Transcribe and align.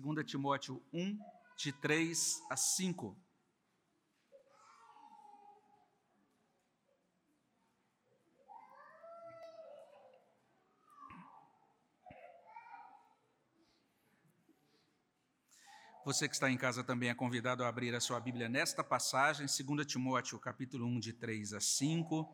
2 0.00 0.24
Timóteo 0.24 0.82
1, 0.90 1.18
de 1.56 1.70
3 1.72 2.40
a 2.50 2.56
5. 2.56 3.14
Você 16.04 16.26
que 16.26 16.34
está 16.34 16.50
em 16.50 16.56
casa 16.56 16.82
também 16.82 17.10
é 17.10 17.14
convidado 17.14 17.62
a 17.62 17.68
abrir 17.68 17.94
a 17.94 18.00
sua 18.00 18.18
Bíblia 18.18 18.48
nesta 18.48 18.82
passagem, 18.82 19.46
2 19.46 19.86
Timóteo, 19.86 20.38
capítulo 20.38 20.86
1, 20.86 21.00
de 21.00 21.12
3 21.12 21.52
a 21.52 21.60
5. 21.60 22.28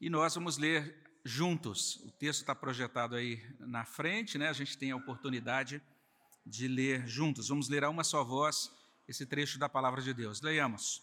E 0.00 0.08
nós 0.08 0.34
vamos 0.34 0.58
ler 0.58 1.15
juntos. 1.26 1.96
O 2.04 2.10
texto 2.10 2.40
está 2.40 2.54
projetado 2.54 3.16
aí 3.16 3.42
na 3.58 3.84
frente, 3.84 4.38
né? 4.38 4.48
A 4.48 4.52
gente 4.52 4.78
tem 4.78 4.90
a 4.90 4.96
oportunidade 4.96 5.82
de 6.44 6.68
ler 6.68 7.06
juntos. 7.06 7.48
Vamos 7.48 7.68
ler 7.68 7.84
a 7.84 7.90
uma 7.90 8.04
só 8.04 8.22
voz 8.22 8.70
esse 9.08 9.26
trecho 9.26 9.58
da 9.58 9.68
palavra 9.68 10.00
de 10.00 10.14
Deus. 10.14 10.40
Leiamos. 10.40 11.02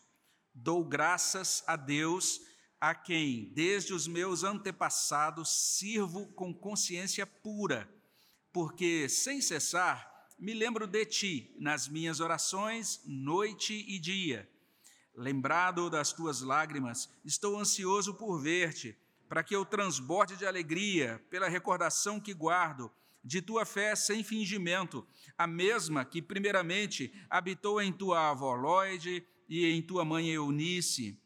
Dou 0.54 0.84
graças 0.84 1.64
a 1.68 1.76
Deus, 1.76 2.42
a 2.80 2.96
quem, 2.96 3.52
desde 3.54 3.94
os 3.94 4.08
meus 4.08 4.44
antepassados, 4.44 5.50
sirvo 5.50 6.28
com 6.34 6.54
consciência 6.54 7.26
pura 7.26 7.90
porque 8.54 9.10
sem 9.10 9.42
cessar 9.42 10.14
me 10.38 10.54
lembro 10.54 10.86
de 10.86 11.06
ti 11.06 11.56
nas 11.60 11.88
minhas 11.88 12.20
orações, 12.20 13.02
noite 13.06 13.74
e 13.88 13.98
dia. 13.98 14.50
Lembrado 15.16 15.90
das 15.90 16.14
tuas 16.14 16.42
lágrimas, 16.42 17.10
estou 17.26 17.58
ansioso 17.58 18.14
por 18.14 18.40
ver-te, 18.40 18.98
para 19.28 19.44
que 19.44 19.56
eu 19.56 19.66
transborde 19.66 20.36
de 20.36 20.46
alegria 20.46 21.24
pela 21.30 21.50
recordação 21.50 22.20
que 22.20 22.34
guardo 22.34 22.92
de 23.24 23.42
tua 23.42 23.66
fé 23.66 23.96
sem 23.96 24.24
fingimento, 24.24 25.08
a 25.38 25.48
mesma 25.48 26.04
que 26.04 26.22
primeiramente 26.22 27.14
habitou 27.30 27.82
em 27.82 27.92
tua 27.92 28.32
avó 28.32 28.54
Lloyd 28.54 29.26
e 29.48 29.66
em 29.66 29.82
tua 29.82 30.04
mãe 30.04 30.30
Eunice, 30.30 31.18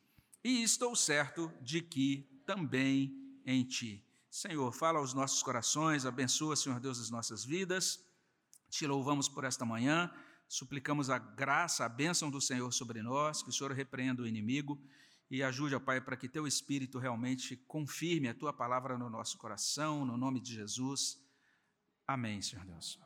e 0.44 0.62
estou 0.62 0.96
certo 0.96 1.52
de 1.62 1.82
que 1.82 2.28
também 2.46 3.14
em 3.46 3.64
ti. 3.64 4.04
Senhor, 4.30 4.72
fala 4.72 5.00
aos 5.00 5.14
nossos 5.14 5.42
corações, 5.42 6.06
abençoa, 6.06 6.56
Senhor 6.56 6.80
Deus, 6.80 7.00
as 7.00 7.10
nossas 7.10 7.44
vidas. 7.44 8.06
Te 8.70 8.86
louvamos 8.86 9.28
por 9.28 9.44
esta 9.44 9.66
manhã, 9.66 10.12
suplicamos 10.48 11.10
a 11.10 11.18
graça, 11.18 11.86
a 11.86 11.90
bênção 11.90 12.30
do 12.30 12.40
Senhor 12.40 12.72
sobre 12.72 13.02
nós, 13.02 13.42
que 13.42 13.50
o 13.50 13.54
Senhor 13.54 13.72
repreenda 13.72 14.22
o 14.22 14.28
inimigo 14.28 14.80
e 15.30 15.44
ajude, 15.44 15.76
ó 15.76 15.80
Pai, 15.80 16.00
para 16.00 16.16
que 16.16 16.30
teu 16.30 16.48
Espírito 16.48 17.00
realmente 17.00 17.56
confirme 17.56 18.30
a 18.30 18.34
tua 18.34 18.54
palavra 18.54 18.98
no 18.98 19.10
nosso 19.10 19.38
coração, 19.38 20.06
no 20.06 20.18
nome 20.18 20.40
de 20.40 20.54
Jesus. 20.54 21.20
Amém, 22.06 22.42
Senhor 22.42 22.66
Deus. 22.66 23.00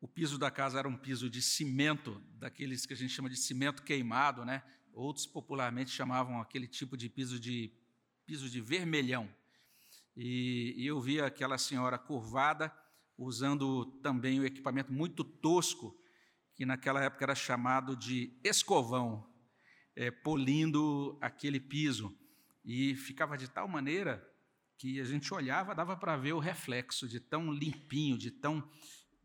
O 0.00 0.06
piso 0.06 0.38
da 0.38 0.50
casa 0.50 0.78
era 0.78 0.88
um 0.88 0.96
piso 0.96 1.28
de 1.28 1.42
cimento, 1.42 2.22
daqueles 2.34 2.86
que 2.86 2.92
a 2.92 2.96
gente 2.96 3.12
chama 3.12 3.28
de 3.28 3.36
cimento 3.36 3.82
queimado, 3.82 4.44
né? 4.44 4.62
Outros 4.92 5.26
popularmente 5.26 5.90
chamavam 5.90 6.40
aquele 6.40 6.68
tipo 6.68 6.96
de 6.96 7.08
piso 7.08 7.40
de 7.40 7.72
piso 8.24 8.48
de 8.48 8.60
vermelhão. 8.60 9.28
E, 10.16 10.74
e 10.76 10.86
eu 10.86 11.00
vi 11.00 11.20
aquela 11.20 11.58
senhora 11.58 11.98
curvada, 11.98 12.72
usando 13.18 13.86
também 14.02 14.38
o 14.38 14.42
um 14.42 14.46
equipamento 14.46 14.92
muito 14.92 15.24
tosco, 15.24 15.98
que 16.56 16.64
naquela 16.64 17.04
época 17.04 17.24
era 17.24 17.34
chamado 17.34 17.94
de 17.94 18.32
escovão, 18.42 19.30
é, 19.94 20.10
polindo 20.10 21.18
aquele 21.20 21.60
piso. 21.60 22.18
E 22.64 22.96
ficava 22.96 23.36
de 23.36 23.46
tal 23.46 23.68
maneira 23.68 24.26
que 24.78 24.98
a 25.00 25.04
gente 25.04 25.32
olhava, 25.32 25.74
dava 25.74 25.96
para 25.96 26.16
ver 26.16 26.32
o 26.32 26.38
reflexo 26.38 27.06
de 27.06 27.20
tão 27.20 27.52
limpinho, 27.52 28.16
de 28.16 28.30
tão 28.30 28.68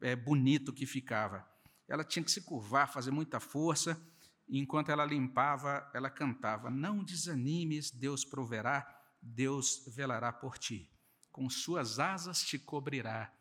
é, 0.01 0.15
bonito 0.15 0.73
que 0.73 0.85
ficava. 0.85 1.49
Ela 1.87 2.03
tinha 2.03 2.23
que 2.23 2.31
se 2.31 2.41
curvar, 2.41 2.91
fazer 2.91 3.11
muita 3.11 3.39
força, 3.39 3.99
e 4.47 4.59
enquanto 4.59 4.89
ela 4.89 5.05
limpava, 5.05 5.89
ela 5.93 6.09
cantava: 6.09 6.69
Não 6.69 7.03
desanimes, 7.03 7.91
Deus 7.91 8.25
proverá, 8.25 8.85
Deus 9.21 9.85
velará 9.95 10.33
por 10.33 10.57
ti. 10.57 10.91
Com 11.31 11.49
suas 11.49 11.97
asas 11.97 12.43
te 12.43 12.59
cobrirá, 12.59 13.33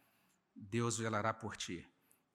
Deus 0.55 0.99
velará 0.99 1.35
por 1.35 1.57
ti. 1.57 1.85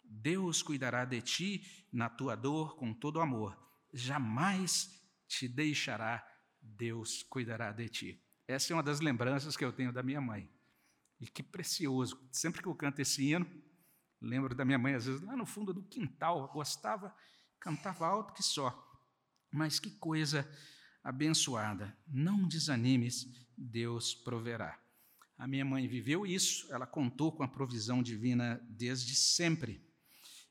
Deus 0.10 0.62
cuidará 0.62 1.06
de 1.06 1.22
ti 1.22 1.88
na 1.92 2.10
tua 2.10 2.36
dor 2.36 2.76
com 2.76 2.94
todo 2.94 3.22
amor. 3.22 3.58
Jamais 3.94 4.90
te 5.28 5.48
deixará, 5.48 6.26
Deus 6.62 7.24
cuidará 7.24 7.72
de 7.72 7.90
ti. 7.90 8.24
Essa 8.48 8.74
é 8.74 8.76
uma 8.76 8.84
das 8.84 9.00
lembranças 9.00 9.56
que 9.58 9.66
eu 9.66 9.74
tenho 9.74 9.92
da 9.92 10.04
minha 10.04 10.22
mãe. 10.22 10.50
E 11.20 11.28
que 11.28 11.42
precioso. 11.42 12.20
Sempre 12.32 12.62
que 12.62 12.68
eu 12.68 12.76
canto 12.76 13.00
esse 13.00 13.32
hino, 13.32 13.48
lembro 14.22 14.54
da 14.54 14.66
minha 14.66 14.78
mãe, 14.78 14.94
às 14.94 15.06
vezes, 15.06 15.22
lá 15.22 15.36
no 15.36 15.46
fundo 15.46 15.74
do 15.74 15.84
quintal, 15.84 16.48
gostava 16.52 17.16
cantava 17.66 18.06
alto 18.06 18.34
que 18.34 18.44
só. 18.44 18.72
Mas 19.52 19.80
que 19.80 19.90
coisa 19.90 20.48
abençoada. 21.04 21.98
Não 22.08 22.48
desanimes, 22.48 23.26
Deus 23.58 24.14
proverá. 24.14 24.80
A 25.38 25.48
minha 25.48 25.66
mãe 25.66 25.88
viveu 25.88 26.26
isso, 26.26 26.72
ela 26.72 26.86
contou 26.86 27.32
com 27.32 27.44
a 27.44 27.48
provisão 27.48 28.04
divina 28.04 28.62
desde 28.70 29.16
sempre. 29.16 29.84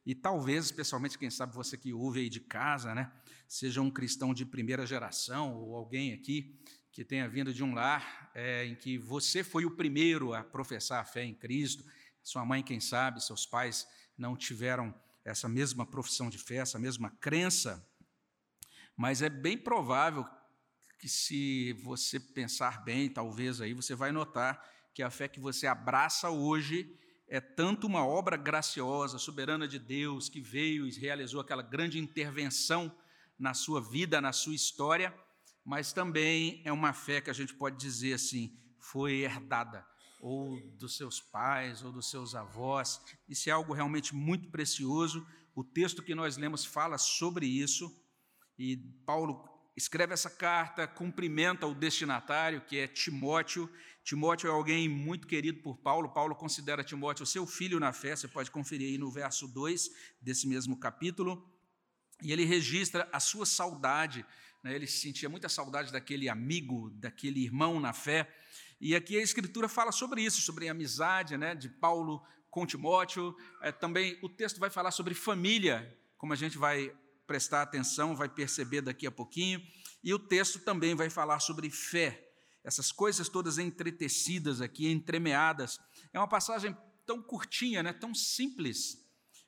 E 0.06 0.14
talvez, 0.14 0.66
especialmente 0.66 1.18
quem 1.18 1.30
sabe 1.30 1.54
você 1.54 1.78
que 1.78 1.92
ouve 1.92 2.20
aí 2.20 2.28
de 2.28 2.40
casa, 2.40 2.94
né, 2.94 3.10
seja 3.48 3.80
um 3.80 3.90
cristão 3.90 4.34
de 4.34 4.44
primeira 4.44 4.86
geração 4.86 5.54
ou 5.54 5.74
alguém 5.74 6.12
aqui 6.12 6.58
que 6.92 7.04
tenha 7.04 7.28
vindo 7.28 7.52
de 7.52 7.64
um 7.64 7.74
lar 7.74 8.30
é, 8.34 8.66
em 8.66 8.74
que 8.74 8.98
você 8.98 9.42
foi 9.42 9.64
o 9.64 9.70
primeiro 9.70 10.32
a 10.32 10.44
professar 10.44 11.00
a 11.00 11.04
fé 11.04 11.24
em 11.24 11.34
Cristo. 11.34 11.84
Sua 12.22 12.44
mãe, 12.44 12.62
quem 12.62 12.80
sabe, 12.80 13.24
seus 13.24 13.44
pais 13.44 13.86
não 14.16 14.36
tiveram 14.36 14.94
essa 15.24 15.48
mesma 15.48 15.86
profissão 15.86 16.28
de 16.28 16.38
fé, 16.38 16.56
essa 16.56 16.78
mesma 16.78 17.10
crença, 17.10 17.84
mas 18.96 19.22
é 19.22 19.28
bem 19.28 19.58
provável 19.58 20.24
que 20.98 21.08
se 21.08 21.72
você 21.82 22.20
pensar 22.20 22.84
bem, 22.84 23.08
talvez 23.08 23.60
aí 23.60 23.74
você 23.74 23.94
vai 23.94 24.12
notar 24.12 24.62
que 24.94 25.02
a 25.02 25.10
fé 25.10 25.26
que 25.26 25.40
você 25.40 25.66
abraça 25.66 26.30
hoje 26.30 26.96
é 27.28 27.40
tanto 27.40 27.86
uma 27.86 28.06
obra 28.06 28.36
graciosa, 28.36 29.18
soberana 29.18 29.66
de 29.66 29.78
Deus, 29.78 30.28
que 30.28 30.40
veio 30.40 30.86
e 30.86 30.90
realizou 30.92 31.40
aquela 31.40 31.62
grande 31.62 31.98
intervenção 31.98 32.94
na 33.38 33.54
sua 33.54 33.80
vida, 33.80 34.20
na 34.20 34.32
sua 34.32 34.54
história, 34.54 35.14
mas 35.64 35.92
também 35.92 36.62
é 36.64 36.72
uma 36.72 36.92
fé 36.92 37.20
que 37.20 37.30
a 37.30 37.34
gente 37.34 37.54
pode 37.54 37.76
dizer 37.76 38.14
assim, 38.14 38.56
foi 38.78 39.22
herdada 39.22 39.84
ou 40.20 40.58
dos 40.78 40.96
seus 40.96 41.20
pais, 41.20 41.82
ou 41.82 41.92
dos 41.92 42.08
seus 42.08 42.34
avós. 42.34 42.98
Isso 43.28 43.50
é 43.50 43.52
algo 43.52 43.74
realmente 43.74 44.14
muito 44.14 44.50
precioso. 44.50 45.26
O 45.54 45.62
texto 45.62 46.02
que 46.02 46.14
nós 46.14 46.38
lemos 46.38 46.64
fala 46.64 46.96
sobre 46.96 47.46
isso, 47.46 47.94
e 48.58 48.78
Paulo 49.04 49.46
escreve 49.76 50.14
essa 50.14 50.30
carta, 50.30 50.86
cumprimenta 50.86 51.66
o 51.66 51.74
destinatário, 51.74 52.62
que 52.62 52.78
é 52.78 52.88
Timóteo. 52.88 53.70
Timóteo 54.04 54.48
é 54.48 54.52
alguém 54.52 54.88
muito 54.88 55.26
querido 55.26 55.60
por 55.62 55.78
Paulo. 55.78 56.10
Paulo 56.10 56.36
considera 56.36 56.84
Timóteo 56.84 57.24
seu 57.24 57.46
filho 57.46 57.80
na 57.80 57.92
fé, 57.92 58.14
você 58.14 58.28
pode 58.28 58.50
conferir 58.50 58.88
aí 58.88 58.98
no 58.98 59.10
verso 59.10 59.48
2 59.48 59.90
desse 60.20 60.46
mesmo 60.46 60.78
capítulo. 60.78 61.50
E 62.22 62.30
ele 62.30 62.44
registra 62.44 63.08
a 63.12 63.18
sua 63.18 63.46
saudade, 63.46 64.24
né? 64.62 64.74
ele 64.74 64.86
sentia 64.86 65.28
muita 65.28 65.48
saudade 65.48 65.90
daquele 65.90 66.28
amigo, 66.28 66.90
daquele 66.90 67.42
irmão 67.42 67.80
na 67.80 67.92
fé, 67.92 68.30
e 68.80 68.94
aqui 68.94 69.16
a 69.16 69.22
Escritura 69.22 69.68
fala 69.68 69.92
sobre 69.92 70.22
isso, 70.22 70.42
sobre 70.42 70.68
a 70.68 70.72
amizade 70.72 71.36
né, 71.36 71.54
de 71.54 71.68
Paulo 71.68 72.22
com 72.50 72.66
Timóteo. 72.66 73.34
É, 73.62 73.72
também 73.72 74.18
o 74.22 74.28
texto 74.28 74.60
vai 74.60 74.68
falar 74.68 74.90
sobre 74.90 75.14
família, 75.14 75.96
como 76.18 76.32
a 76.32 76.36
gente 76.36 76.58
vai 76.58 76.94
prestar 77.26 77.62
atenção, 77.62 78.14
vai 78.14 78.28
perceber 78.28 78.82
daqui 78.82 79.06
a 79.06 79.10
pouquinho. 79.10 79.62
E 80.02 80.12
o 80.12 80.18
texto 80.18 80.58
também 80.58 80.94
vai 80.94 81.08
falar 81.08 81.40
sobre 81.40 81.70
fé, 81.70 82.30
essas 82.64 82.90
coisas 82.90 83.28
todas 83.28 83.58
entretecidas 83.58 84.60
aqui, 84.60 84.90
entremeadas. 84.90 85.78
É 86.12 86.18
uma 86.18 86.26
passagem 86.26 86.76
tão 87.06 87.22
curtinha, 87.22 87.82
né, 87.82 87.92
tão 87.92 88.14
simples, 88.14 89.04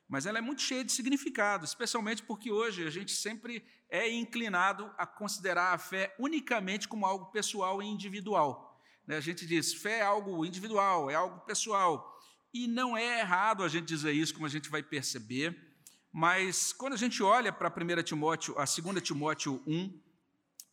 mas 0.07 0.25
ela 0.25 0.37
é 0.37 0.41
muito 0.41 0.61
cheia 0.61 0.85
de 0.85 0.91
significado, 0.91 1.65
especialmente 1.65 2.23
porque 2.23 2.51
hoje 2.51 2.85
a 2.85 2.89
gente 2.89 3.11
sempre 3.11 3.65
é 3.89 4.09
inclinado 4.09 4.89
a 4.97 5.05
considerar 5.05 5.73
a 5.73 5.77
fé 5.77 6.15
unicamente 6.19 6.87
como 6.87 7.05
algo 7.05 7.31
pessoal 7.31 7.81
e 7.81 7.85
individual. 7.85 8.79
Né, 9.05 9.17
a 9.17 9.21
gente 9.21 9.45
diz, 9.45 9.73
fé 9.73 9.99
é 9.99 10.03
algo 10.03 10.45
individual, 10.45 11.09
é 11.09 11.15
algo 11.15 11.39
pessoal. 11.41 12.15
E 12.53 12.67
não 12.67 12.95
é 12.95 13.19
errado 13.19 13.63
a 13.63 13.67
gente 13.67 13.85
dizer 13.85 14.13
isso, 14.13 14.33
como 14.33 14.45
a 14.45 14.49
gente 14.49 14.69
vai 14.69 14.83
perceber. 14.83 15.57
Mas 16.11 16.71
quando 16.71 16.93
a 16.93 16.97
gente 16.97 17.21
olha 17.21 17.51
para 17.51 17.69
1 17.69 18.03
Timóteo, 18.03 18.57
a 18.57 18.63
2 18.63 19.01
Timóteo 19.01 19.61
1, 19.67 20.06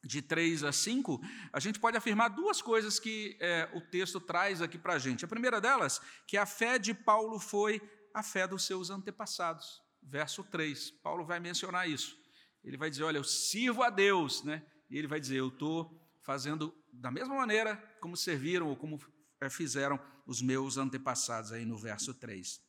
de 0.04 0.20
3 0.20 0.64
a 0.64 0.72
5, 0.72 1.20
a 1.52 1.58
gente 1.58 1.80
pode 1.80 1.96
afirmar 1.96 2.28
duas 2.28 2.60
coisas 2.60 2.98
que 3.00 3.36
é, 3.40 3.68
o 3.74 3.80
texto 3.80 4.20
traz 4.20 4.60
aqui 4.60 4.78
para 4.78 4.94
a 4.94 4.98
gente. 4.98 5.24
A 5.24 5.28
primeira 5.28 5.60
delas, 5.60 6.00
que 6.26 6.36
a 6.36 6.46
fé 6.46 6.78
de 6.78 6.92
Paulo 6.92 7.38
foi 7.38 7.80
a 8.12 8.22
fé 8.22 8.46
dos 8.46 8.64
seus 8.64 8.90
antepassados. 8.90 9.82
Verso 10.02 10.44
3, 10.44 10.90
Paulo 11.02 11.24
vai 11.24 11.40
mencionar 11.40 11.88
isso. 11.88 12.16
Ele 12.62 12.76
vai 12.76 12.90
dizer: 12.90 13.04
Olha, 13.04 13.18
eu 13.18 13.24
sirvo 13.24 13.82
a 13.82 13.90
Deus, 13.90 14.44
né? 14.44 14.64
E 14.90 14.98
ele 14.98 15.06
vai 15.06 15.18
dizer: 15.18 15.38
Eu 15.38 15.48
estou 15.48 16.00
fazendo 16.22 16.74
da 16.92 17.10
mesma 17.10 17.34
maneira 17.34 17.76
como 18.00 18.16
serviram 18.16 18.68
ou 18.68 18.76
como 18.76 19.00
eh, 19.40 19.50
fizeram 19.50 19.98
os 20.26 20.40
meus 20.40 20.76
antepassados, 20.78 21.52
aí 21.52 21.64
no 21.64 21.76
verso 21.76 22.14
3. 22.14 22.60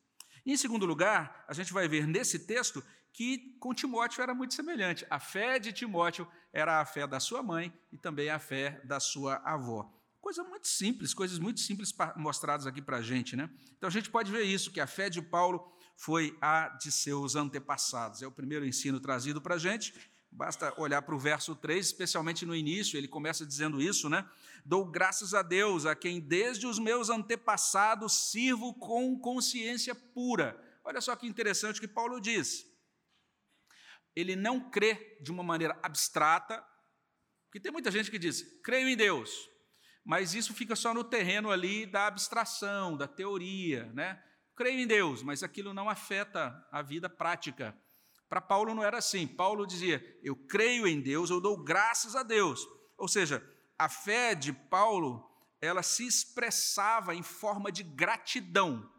Em 0.45 0.55
segundo 0.55 0.85
lugar, 0.85 1.43
a 1.47 1.53
gente 1.53 1.73
vai 1.73 1.87
ver 1.87 2.05
nesse 2.05 2.39
texto 2.39 2.83
que 3.11 3.55
com 3.59 3.73
Timóteo 3.73 4.21
era 4.21 4.35
muito 4.35 4.53
semelhante. 4.53 5.07
A 5.09 5.19
fé 5.19 5.57
de 5.57 5.71
Timóteo 5.71 6.27
era 6.53 6.81
a 6.81 6.85
fé 6.85 7.07
da 7.07 7.19
sua 7.19 7.41
mãe 7.41 7.73
e 7.91 7.97
também 7.97 8.29
a 8.29 8.37
fé 8.37 8.81
da 8.83 8.99
sua 8.99 9.35
avó. 9.37 9.91
Coisa 10.21 10.43
muito 10.43 10.67
simples, 10.67 11.13
coisas 11.13 11.39
muito 11.39 11.59
simples 11.59 11.95
mostradas 12.15 12.67
aqui 12.67 12.81
para 12.81 12.97
a 12.97 13.01
gente. 13.01 13.35
Né? 13.35 13.49
Então 13.77 13.87
a 13.87 13.91
gente 13.91 14.09
pode 14.09 14.31
ver 14.31 14.43
isso, 14.43 14.71
que 14.71 14.79
a 14.79 14.87
fé 14.87 15.09
de 15.09 15.21
Paulo 15.21 15.71
foi 15.95 16.37
a 16.41 16.69
de 16.69 16.91
seus 16.91 17.35
antepassados. 17.35 18.21
É 18.21 18.27
o 18.27 18.31
primeiro 18.31 18.65
ensino 18.65 18.99
trazido 18.99 19.41
para 19.41 19.55
a 19.55 19.59
gente. 19.59 19.93
Basta 20.35 20.73
olhar 20.77 21.01
para 21.01 21.15
o 21.15 21.19
verso 21.19 21.55
3, 21.55 21.85
especialmente 21.85 22.45
no 22.45 22.53
início, 22.53 22.97
ele 22.97 23.07
começa 23.07 23.45
dizendo 23.45 23.81
isso, 23.81 24.09
né? 24.09 24.29
Dou 24.65 24.83
graças 24.83 25.33
a 25.33 25.41
Deus, 25.41 25.85
a 25.85 25.95
quem 25.95 26.19
desde 26.19 26.67
os 26.67 26.77
meus 26.77 27.09
antepassados 27.09 28.31
sirvo 28.31 28.73
com 28.73 29.17
consciência 29.17 29.95
pura. 29.95 30.61
Olha 30.83 30.99
só 30.99 31.15
que 31.15 31.25
interessante 31.25 31.77
o 31.77 31.79
que 31.81 31.87
Paulo 31.87 32.19
diz. 32.19 32.65
Ele 34.13 34.35
não 34.35 34.69
crê 34.69 35.17
de 35.21 35.31
uma 35.31 35.41
maneira 35.41 35.79
abstrata, 35.81 36.61
porque 37.45 37.61
tem 37.61 37.71
muita 37.71 37.89
gente 37.89 38.11
que 38.11 38.19
diz, 38.19 38.43
creio 38.61 38.89
em 38.89 38.97
Deus, 38.97 39.49
mas 40.03 40.33
isso 40.33 40.53
fica 40.53 40.75
só 40.75 40.93
no 40.93 41.05
terreno 41.05 41.49
ali 41.49 41.85
da 41.85 42.07
abstração, 42.07 42.97
da 42.97 43.07
teoria, 43.07 43.85
né? 43.93 44.21
Creio 44.53 44.79
em 44.81 44.87
Deus, 44.87 45.23
mas 45.23 45.43
aquilo 45.43 45.73
não 45.73 45.89
afeta 45.89 46.67
a 46.69 46.81
vida 46.81 47.09
prática. 47.09 47.73
Para 48.29 48.41
Paulo 48.41 48.73
não 48.73 48.83
era 48.83 48.97
assim. 48.97 49.27
Paulo 49.27 49.65
dizia: 49.65 50.03
Eu 50.23 50.35
creio 50.35 50.87
em 50.87 51.01
Deus, 51.01 51.29
eu 51.29 51.39
dou 51.39 51.63
graças 51.63 52.15
a 52.15 52.23
Deus. 52.23 52.67
Ou 52.97 53.07
seja, 53.07 53.43
a 53.77 53.89
fé 53.89 54.33
de 54.33 54.53
Paulo, 54.53 55.23
ela 55.61 55.83
se 55.83 56.05
expressava 56.05 57.13
em 57.13 57.23
forma 57.23 57.71
de 57.71 57.83
gratidão. 57.83 58.89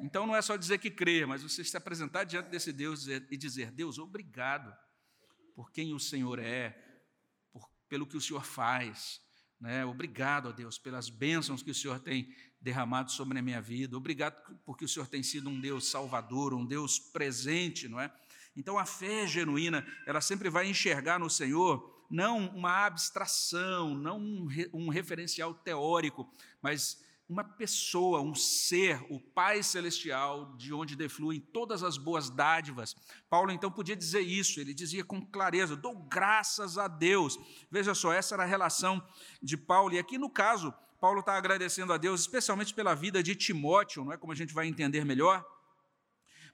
Então 0.00 0.26
não 0.26 0.36
é 0.36 0.42
só 0.42 0.56
dizer 0.56 0.78
que 0.78 0.90
crê, 0.90 1.26
mas 1.26 1.42
você 1.42 1.64
se 1.64 1.76
apresentar 1.76 2.24
diante 2.24 2.48
desse 2.48 2.72
Deus 2.72 3.06
e 3.06 3.36
dizer: 3.36 3.70
Deus, 3.72 3.98
obrigado 3.98 4.72
por 5.54 5.72
quem 5.72 5.92
o 5.92 5.98
Senhor 5.98 6.38
é, 6.38 6.70
por, 7.52 7.68
pelo 7.88 8.06
que 8.06 8.16
o 8.16 8.20
Senhor 8.20 8.44
faz. 8.44 9.20
Né? 9.60 9.84
Obrigado 9.84 10.48
a 10.48 10.52
Deus 10.52 10.78
pelas 10.78 11.10
bênçãos 11.10 11.64
que 11.64 11.70
o 11.72 11.74
Senhor 11.74 11.98
tem 11.98 12.32
derramado 12.60 13.10
sobre 13.10 13.38
a 13.38 13.42
minha 13.42 13.60
vida. 13.60 13.96
Obrigado 13.96 14.40
porque 14.64 14.84
o 14.84 14.88
Senhor 14.88 15.08
tem 15.08 15.22
sido 15.22 15.50
um 15.50 15.60
Deus 15.60 15.90
salvador, 15.90 16.54
um 16.54 16.64
Deus 16.64 16.98
presente, 16.98 17.88
não 17.88 18.00
é? 18.00 18.12
Então 18.58 18.76
a 18.76 18.84
fé 18.84 19.24
genuína, 19.24 19.86
ela 20.04 20.20
sempre 20.20 20.50
vai 20.50 20.68
enxergar 20.68 21.20
no 21.20 21.30
Senhor 21.30 21.96
não 22.10 22.48
uma 22.48 22.86
abstração, 22.86 23.94
não 23.94 24.18
um, 24.18 24.48
um 24.74 24.88
referencial 24.88 25.54
teórico, 25.54 26.28
mas 26.60 27.00
uma 27.28 27.44
pessoa, 27.44 28.20
um 28.20 28.34
ser, 28.34 29.00
o 29.10 29.20
Pai 29.20 29.62
Celestial, 29.62 30.56
de 30.56 30.72
onde 30.72 30.96
defluem 30.96 31.38
todas 31.38 31.84
as 31.84 31.96
boas 31.96 32.30
dádivas. 32.30 32.96
Paulo 33.30 33.52
então 33.52 33.70
podia 33.70 33.94
dizer 33.94 34.22
isso, 34.22 34.58
ele 34.58 34.74
dizia 34.74 35.04
com 35.04 35.24
clareza: 35.24 35.76
dou 35.76 35.94
graças 35.94 36.78
a 36.78 36.88
Deus. 36.88 37.38
Veja 37.70 37.94
só, 37.94 38.12
essa 38.12 38.34
era 38.34 38.42
a 38.42 38.46
relação 38.46 39.00
de 39.40 39.56
Paulo, 39.56 39.94
e 39.94 39.98
aqui 40.00 40.18
no 40.18 40.30
caso, 40.30 40.74
Paulo 41.00 41.20
está 41.20 41.34
agradecendo 41.36 41.92
a 41.92 41.96
Deus, 41.96 42.22
especialmente 42.22 42.74
pela 42.74 42.94
vida 42.94 43.22
de 43.22 43.36
Timóteo, 43.36 44.04
não 44.04 44.12
é 44.12 44.16
como 44.16 44.32
a 44.32 44.36
gente 44.36 44.52
vai 44.52 44.66
entender 44.66 45.04
melhor. 45.04 45.44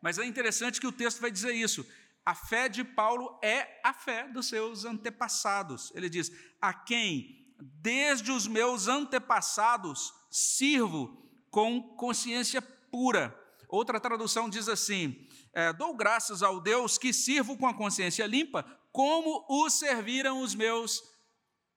Mas 0.04 0.18
é 0.18 0.26
interessante 0.26 0.78
que 0.78 0.86
o 0.86 0.92
texto 0.92 1.18
vai 1.18 1.30
dizer 1.30 1.54
isso. 1.54 1.86
A 2.26 2.34
fé 2.34 2.68
de 2.68 2.84
Paulo 2.84 3.38
é 3.42 3.80
a 3.82 3.94
fé 3.94 4.28
dos 4.28 4.48
seus 4.48 4.84
antepassados. 4.84 5.90
Ele 5.94 6.10
diz: 6.10 6.30
A 6.60 6.74
quem, 6.74 7.54
desde 7.58 8.30
os 8.30 8.46
meus 8.46 8.86
antepassados, 8.86 10.12
sirvo 10.30 11.26
com 11.50 11.96
consciência 11.96 12.60
pura. 12.60 13.34
Outra 13.66 13.98
tradução 13.98 14.50
diz 14.50 14.68
assim: 14.68 15.26
é, 15.54 15.72
Dou 15.72 15.96
graças 15.96 16.42
ao 16.42 16.60
Deus 16.60 16.98
que 16.98 17.10
sirvo 17.10 17.56
com 17.56 17.66
a 17.66 17.72
consciência 17.72 18.26
limpa, 18.26 18.62
como 18.92 19.46
o 19.48 19.70
serviram 19.70 20.42
os 20.42 20.54
meus 20.54 21.02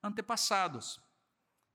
antepassados. 0.03 0.99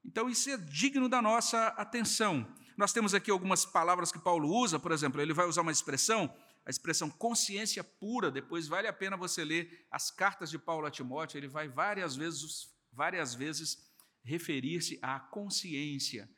Então, 0.04 0.28
isso 0.28 0.50
é 0.50 0.58
digno 0.58 1.08
da 1.08 1.22
nossa 1.22 1.68
atenção. 1.68 2.46
Nós 2.76 2.92
temos 2.92 3.14
aqui 3.14 3.30
algumas 3.30 3.64
palavras 3.64 4.10
que 4.10 4.18
Paulo 4.18 4.48
usa, 4.48 4.78
por 4.78 4.92
exemplo, 4.92 5.20
ele 5.20 5.32
vai 5.32 5.46
usar 5.46 5.62
uma 5.62 5.72
expressão, 5.72 6.32
a 6.64 6.70
expressão 6.70 7.10
consciência 7.10 7.82
pura, 7.82 8.30
depois 8.30 8.68
vale 8.68 8.86
a 8.86 8.92
pena 8.92 9.16
você 9.16 9.44
ler 9.44 9.86
as 9.90 10.10
cartas 10.10 10.50
de 10.50 10.58
Paulo 10.58 10.86
a 10.86 10.90
Timóteo, 10.90 11.38
ele 11.38 11.48
vai 11.48 11.68
várias 11.68 12.14
vezes, 12.14 12.68
várias 12.92 13.34
vezes 13.34 13.90
referir-se 14.22 14.98
à 15.02 15.18
consciência. 15.18 16.28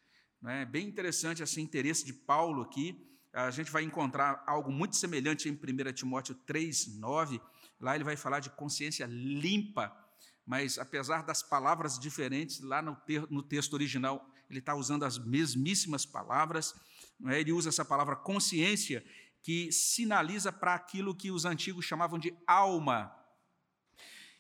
É 0.47 0.65
bem 0.65 0.87
interessante 0.87 1.43
esse 1.43 1.61
interesse 1.61 2.05
de 2.05 2.12
Paulo 2.12 2.62
aqui. 2.62 3.06
A 3.32 3.50
gente 3.50 3.71
vai 3.71 3.82
encontrar 3.82 4.43
algo 4.47 4.71
muito 4.71 4.97
semelhante 4.97 5.49
em 5.49 5.53
1 5.53 5.93
Timóteo 5.93 6.35
3, 6.47 6.99
9. 6.99 7.41
Lá 7.81 7.94
ele 7.94 8.05
vai 8.05 8.17
falar 8.17 8.41
de 8.41 8.50
consciência 8.50 9.06
limpa, 9.06 9.94
mas 10.47 10.79
apesar 10.79 11.23
das 11.23 11.43
palavras 11.43 11.99
diferentes, 11.99 12.61
lá 12.61 12.81
no, 12.81 12.97
no 13.31 13.43
texto 13.43 13.75
original 13.75 14.31
ele 14.49 14.59
está 14.59 14.75
usando 14.75 15.05
as 15.05 15.19
mesmíssimas 15.19 16.05
palavras. 16.05 16.75
É? 17.27 17.41
Ele 17.41 17.53
usa 17.53 17.69
essa 17.69 17.85
palavra 17.85 18.17
consciência, 18.17 19.05
que 19.44 19.70
sinaliza 19.70 20.50
para 20.50 20.75
aquilo 20.75 21.14
que 21.14 21.31
os 21.31 21.44
antigos 21.44 21.85
chamavam 21.85 22.19
de 22.19 22.35
alma, 22.46 23.14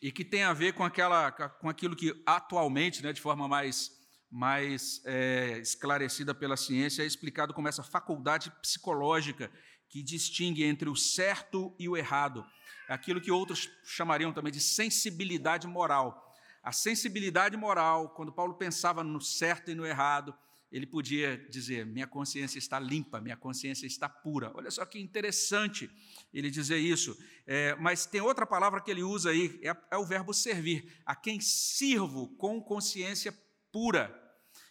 e 0.00 0.10
que 0.10 0.24
tem 0.24 0.42
a 0.42 0.52
ver 0.52 0.74
com, 0.74 0.84
aquela, 0.84 1.30
com 1.32 1.68
aquilo 1.68 1.94
que 1.94 2.22
atualmente, 2.26 3.02
né, 3.02 3.10
de 3.10 3.20
forma 3.22 3.46
mais, 3.46 3.90
mais 4.30 5.00
é, 5.04 5.58
esclarecida 5.58 6.34
pela 6.34 6.56
ciência, 6.56 7.02
é 7.02 7.06
explicado 7.06 7.54
como 7.54 7.68
essa 7.68 7.82
faculdade 7.82 8.50
psicológica 8.60 9.50
que 9.88 10.02
distingue 10.02 10.62
entre 10.64 10.88
o 10.88 10.96
certo 10.96 11.74
e 11.78 11.88
o 11.88 11.96
errado. 11.96 12.44
Aquilo 12.88 13.20
que 13.20 13.30
outros 13.30 13.70
chamariam 13.82 14.30
também 14.32 14.52
de 14.52 14.60
sensibilidade 14.60 15.66
moral. 15.66 16.34
A 16.62 16.72
sensibilidade 16.72 17.56
moral, 17.56 18.10
quando 18.10 18.32
Paulo 18.32 18.54
pensava 18.54 19.04
no 19.04 19.20
certo 19.20 19.70
e 19.70 19.74
no 19.74 19.86
errado, 19.86 20.36
ele 20.74 20.86
podia 20.86 21.36
dizer: 21.48 21.86
minha 21.86 22.06
consciência 22.06 22.58
está 22.58 22.80
limpa, 22.80 23.20
minha 23.20 23.36
consciência 23.36 23.86
está 23.86 24.08
pura. 24.08 24.50
Olha 24.56 24.72
só 24.72 24.84
que 24.84 24.98
interessante 24.98 25.88
ele 26.32 26.50
dizer 26.50 26.78
isso. 26.78 27.16
É, 27.46 27.76
mas 27.76 28.06
tem 28.06 28.20
outra 28.20 28.44
palavra 28.44 28.80
que 28.80 28.90
ele 28.90 29.04
usa 29.04 29.30
aí, 29.30 29.56
é, 29.62 29.76
é 29.92 29.96
o 29.96 30.04
verbo 30.04 30.34
servir. 30.34 31.00
A 31.06 31.14
quem 31.14 31.40
sirvo 31.40 32.26
com 32.36 32.60
consciência 32.60 33.32
pura. 33.70 34.20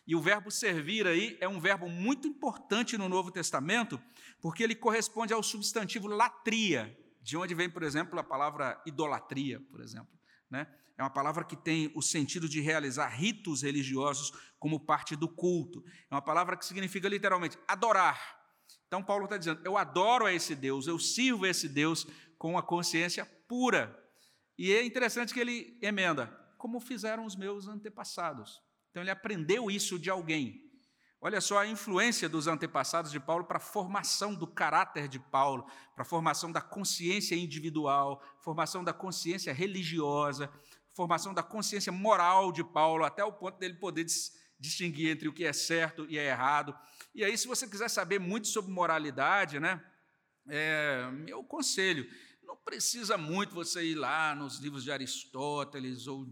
E 0.06 0.14
o 0.14 0.22
verbo 0.22 0.52
servir 0.52 1.08
aí 1.08 1.38
é 1.40 1.48
um 1.48 1.62
verbo 1.62 1.88
muito 1.88 2.28
importante 2.28 2.98
no 2.98 3.08
Novo 3.08 3.32
Testamento, 3.32 3.98
porque 4.42 4.62
ele 4.62 4.76
corresponde 4.76 5.32
ao 5.32 5.42
substantivo 5.42 6.08
latria, 6.08 6.94
de 7.22 7.38
onde 7.38 7.56
vem, 7.56 7.70
por 7.70 7.82
exemplo, 7.82 8.20
a 8.20 8.24
palavra 8.26 8.82
idolatria, 8.86 9.62
por 9.72 9.80
exemplo. 9.80 10.13
Né? 10.54 10.68
É 10.96 11.02
uma 11.02 11.10
palavra 11.10 11.44
que 11.44 11.56
tem 11.56 11.92
o 11.96 12.02
sentido 12.02 12.48
de 12.48 12.62
realizar 12.62 13.08
ritos 13.08 13.64
religiosos 13.64 14.32
como 14.60 14.80
parte 14.80 15.16
do 15.16 15.28
culto. 15.28 15.84
É 16.12 16.14
uma 16.14 16.22
palavra 16.22 16.56
que 16.56 16.64
significa 16.64 17.10
literalmente 17.10 17.58
adorar. 17.68 18.40
Então, 18.86 19.02
Paulo 19.04 19.24
está 19.24 19.36
dizendo: 19.36 19.62
eu 19.66 19.76
adoro 19.76 20.28
a 20.28 20.32
esse 20.32 20.54
Deus, 20.54 20.86
eu 20.86 21.00
sirvo 21.00 21.46
a 21.46 21.50
esse 21.50 21.68
Deus 21.68 22.06
com 22.38 22.56
a 22.56 22.62
consciência 22.62 23.26
pura. 23.48 24.00
E 24.56 24.72
é 24.72 24.86
interessante 24.86 25.34
que 25.34 25.40
ele 25.40 25.76
emenda, 25.82 26.28
como 26.60 26.80
fizeram 26.80 27.26
os 27.26 27.36
meus 27.36 27.68
antepassados. 27.68 28.62
Então, 28.92 29.02
ele 29.02 29.10
aprendeu 29.10 29.72
isso 29.72 29.98
de 29.98 30.12
alguém. 30.12 30.72
Olha 31.26 31.40
só 31.40 31.60
a 31.60 31.66
influência 31.66 32.28
dos 32.28 32.48
antepassados 32.48 33.10
de 33.10 33.18
Paulo 33.18 33.46
para 33.46 33.56
a 33.56 33.62
formação 33.62 34.36
do 34.36 34.46
caráter 34.46 35.08
de 35.08 35.18
Paulo, 35.18 35.66
para 35.96 36.02
a 36.02 36.06
formação 36.06 36.52
da 36.52 36.60
consciência 36.60 37.34
individual, 37.34 38.22
formação 38.42 38.84
da 38.84 38.92
consciência 38.92 39.54
religiosa, 39.54 40.52
formação 40.92 41.34
da 41.34 41.42
consciência 41.42 41.94
moral 41.94 42.52
de 42.52 42.62
Paulo, 42.62 43.06
até 43.06 43.24
o 43.24 43.32
ponto 43.32 43.58
dele 43.58 43.76
poder 43.76 44.06
distinguir 44.60 45.12
entre 45.12 45.30
o 45.30 45.34
que 45.34 45.46
é 45.46 45.54
certo 45.54 46.06
e 46.10 46.18
é 46.18 46.28
errado. 46.28 46.78
E 47.16 47.24
aí, 47.24 47.38
se 47.38 47.48
você 47.48 47.70
quiser 47.70 47.90
saber 47.90 48.20
muito 48.20 48.50
sobre 48.50 48.74
moralidade, 48.74 49.62
né, 49.62 49.82
é, 50.50 51.10
meu 51.10 51.42
conselho, 51.42 52.06
não 52.44 52.58
precisa 52.58 53.18
muito 53.18 53.56
você 53.56 53.82
ir 53.82 53.96
lá 53.96 54.36
nos 54.36 54.60
livros 54.60 54.84
de 54.84 54.92
Aristóteles 54.92 56.06
ou 56.06 56.28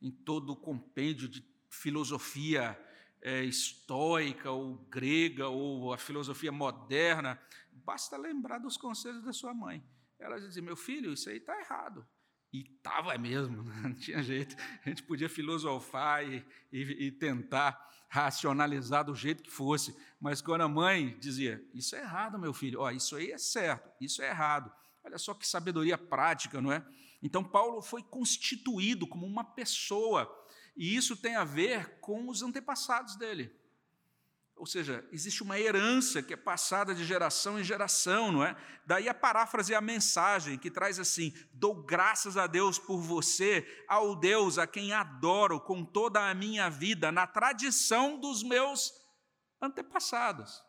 em 0.00 0.10
todo 0.10 0.50
o 0.50 0.56
compêndio 0.56 1.28
de 1.28 1.46
filosofia 1.70 2.76
é, 3.22 3.44
estoica 3.44 4.50
ou 4.50 4.76
grega 4.90 5.48
ou 5.48 5.92
a 5.92 5.98
filosofia 5.98 6.50
moderna, 6.50 7.40
basta 7.72 8.16
lembrar 8.16 8.58
dos 8.58 8.76
conselhos 8.76 9.24
da 9.24 9.32
sua 9.32 9.54
mãe. 9.54 9.82
Ela 10.18 10.40
dizia: 10.40 10.62
meu 10.62 10.76
filho, 10.76 11.12
isso 11.12 11.30
aí 11.30 11.36
está 11.36 11.58
errado. 11.58 12.06
E 12.52 12.62
estava 12.62 13.16
mesmo, 13.16 13.62
não 13.82 13.94
tinha 13.94 14.22
jeito. 14.22 14.56
A 14.84 14.88
gente 14.88 15.02
podia 15.04 15.28
filosofar 15.28 16.24
e, 16.26 16.44
e, 16.70 17.06
e, 17.06 17.12
tentar 17.12 17.90
racionalizar 18.08 19.04
do 19.04 19.14
jeito 19.14 19.42
que 19.42 19.50
fosse, 19.50 19.96
mas 20.20 20.42
quando 20.42 20.62
a 20.62 20.68
mãe 20.68 21.16
dizia: 21.18 21.64
Isso 21.72 21.96
é 21.96 22.00
errado, 22.00 22.38
meu 22.38 22.52
filho, 22.52 22.80
ó, 22.80 22.90
isso 22.90 23.16
aí 23.16 23.30
é 23.30 23.38
certo, 23.38 23.90
isso 24.00 24.20
é 24.20 24.28
errado. 24.28 24.70
Olha 25.04 25.18
só 25.18 25.34
que 25.34 25.46
sabedoria 25.46 25.96
prática, 25.96 26.60
não 26.60 26.70
é? 26.72 26.84
Então, 27.22 27.44
Paulo 27.44 27.80
foi 27.80 28.02
constituído 28.02 29.06
como 29.06 29.24
uma 29.24 29.44
pessoa, 29.44 30.26
e 30.76 30.96
isso 30.96 31.16
tem 31.16 31.36
a 31.36 31.44
ver 31.44 31.98
com 32.00 32.28
os 32.28 32.42
antepassados 32.42 33.16
dele. 33.16 33.54
Ou 34.56 34.66
seja, 34.66 35.04
existe 35.10 35.42
uma 35.42 35.58
herança 35.58 36.22
que 36.22 36.32
é 36.32 36.36
passada 36.36 36.94
de 36.94 37.04
geração 37.04 37.58
em 37.58 37.64
geração, 37.64 38.30
não 38.30 38.44
é? 38.44 38.56
Daí 38.86 39.08
a 39.08 39.14
paráfrase 39.14 39.74
a 39.74 39.80
mensagem 39.80 40.56
que 40.56 40.70
traz 40.70 41.00
assim: 41.00 41.34
dou 41.52 41.82
graças 41.82 42.36
a 42.36 42.46
Deus 42.46 42.78
por 42.78 43.00
você, 43.00 43.66
ao 43.88 44.14
Deus 44.14 44.58
a 44.58 44.66
quem 44.66 44.92
adoro 44.92 45.58
com 45.58 45.84
toda 45.84 46.30
a 46.30 46.34
minha 46.34 46.68
vida, 46.68 47.10
na 47.10 47.26
tradição 47.26 48.18
dos 48.20 48.42
meus 48.42 48.92
antepassados. 49.60 50.62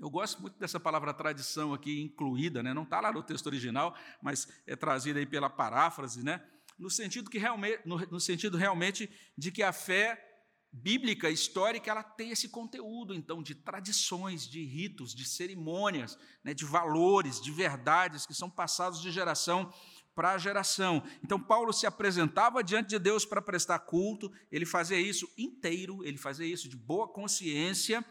Eu 0.00 0.08
gosto 0.08 0.40
muito 0.40 0.58
dessa 0.58 0.80
palavra 0.80 1.12
tradição 1.12 1.74
aqui 1.74 2.00
incluída, 2.00 2.62
né? 2.62 2.72
não 2.72 2.84
está 2.84 3.00
lá 3.00 3.12
no 3.12 3.22
texto 3.22 3.46
original, 3.46 3.94
mas 4.22 4.48
é 4.66 4.74
trazida 4.74 5.18
aí 5.18 5.26
pela 5.26 5.50
paráfrase, 5.50 6.22
né? 6.22 6.42
No, 6.80 6.90
sentido 6.90 7.30
que 7.30 7.38
realmente, 7.38 7.80
no, 7.84 7.98
no 7.98 8.20
sentido 8.20 8.56
realmente 8.56 9.10
de 9.36 9.52
que 9.52 9.62
a 9.62 9.72
fé 9.72 10.26
bíblica, 10.72 11.28
histórica, 11.28 11.90
ela 11.90 12.02
tem 12.02 12.30
esse 12.30 12.48
conteúdo, 12.48 13.12
então, 13.12 13.42
de 13.42 13.54
tradições, 13.54 14.48
de 14.48 14.64
ritos, 14.64 15.14
de 15.14 15.24
cerimônias, 15.24 16.16
né, 16.44 16.54
de 16.54 16.64
valores, 16.64 17.40
de 17.40 17.50
verdades 17.50 18.24
que 18.24 18.34
são 18.34 18.48
passados 18.48 19.00
de 19.00 19.10
geração 19.10 19.72
para 20.14 20.38
geração. 20.38 21.02
Então, 21.24 21.40
Paulo 21.40 21.72
se 21.72 21.86
apresentava 21.86 22.62
diante 22.62 22.90
de 22.90 22.98
Deus 22.98 23.24
para 23.24 23.42
prestar 23.42 23.80
culto, 23.80 24.30
ele 24.50 24.66
fazia 24.66 25.00
isso 25.00 25.28
inteiro, 25.36 26.04
ele 26.04 26.18
fazia 26.18 26.46
isso 26.46 26.68
de 26.68 26.76
boa 26.76 27.08
consciência, 27.08 28.04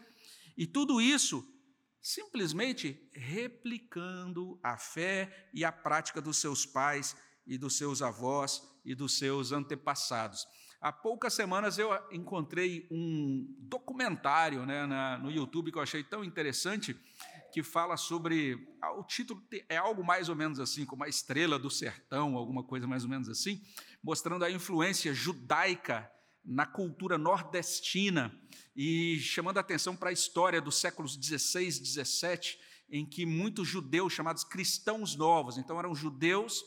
e 0.56 0.66
tudo 0.66 1.00
isso 1.00 1.46
simplesmente 2.02 3.08
replicando 3.12 4.58
a 4.62 4.76
fé 4.76 5.48
e 5.52 5.64
a 5.64 5.72
prática 5.72 6.20
dos 6.20 6.38
seus 6.38 6.64
pais 6.64 7.14
e 7.46 7.58
dos 7.58 7.76
seus 7.76 8.02
avós 8.02 8.62
e 8.84 8.94
dos 8.94 9.18
seus 9.18 9.52
antepassados. 9.52 10.46
Há 10.80 10.90
poucas 10.90 11.34
semanas 11.34 11.76
eu 11.76 11.90
encontrei 12.10 12.88
um 12.90 13.46
documentário 13.58 14.64
né, 14.64 14.86
na, 14.86 15.18
no 15.18 15.30
YouTube 15.30 15.70
que 15.70 15.76
eu 15.76 15.82
achei 15.82 16.02
tão 16.02 16.24
interessante, 16.24 16.96
que 17.52 17.62
fala 17.62 17.98
sobre. 17.98 18.66
Ah, 18.80 18.92
o 18.92 19.04
título 19.04 19.42
é 19.68 19.76
algo 19.76 20.02
mais 20.02 20.30
ou 20.30 20.36
menos 20.36 20.58
assim, 20.58 20.86
como 20.86 21.04
a 21.04 21.08
estrela 21.08 21.58
do 21.58 21.70
sertão, 21.70 22.34
alguma 22.34 22.64
coisa 22.64 22.86
mais 22.86 23.04
ou 23.04 23.10
menos 23.10 23.28
assim, 23.28 23.60
mostrando 24.02 24.42
a 24.42 24.50
influência 24.50 25.12
judaica 25.12 26.10
na 26.42 26.64
cultura 26.64 27.18
nordestina 27.18 28.34
e 28.74 29.18
chamando 29.20 29.58
a 29.58 29.60
atenção 29.60 29.94
para 29.94 30.08
a 30.08 30.14
história 30.14 30.62
dos 30.62 30.76
séculos 30.76 31.14
16 31.14 31.76
e 31.76 31.82
17, 31.82 32.58
em 32.88 33.04
que 33.04 33.26
muitos 33.26 33.68
judeus 33.68 34.14
chamados 34.14 34.44
cristãos 34.44 35.14
novos, 35.14 35.58
então 35.58 35.78
eram 35.78 35.94
judeus 35.94 36.64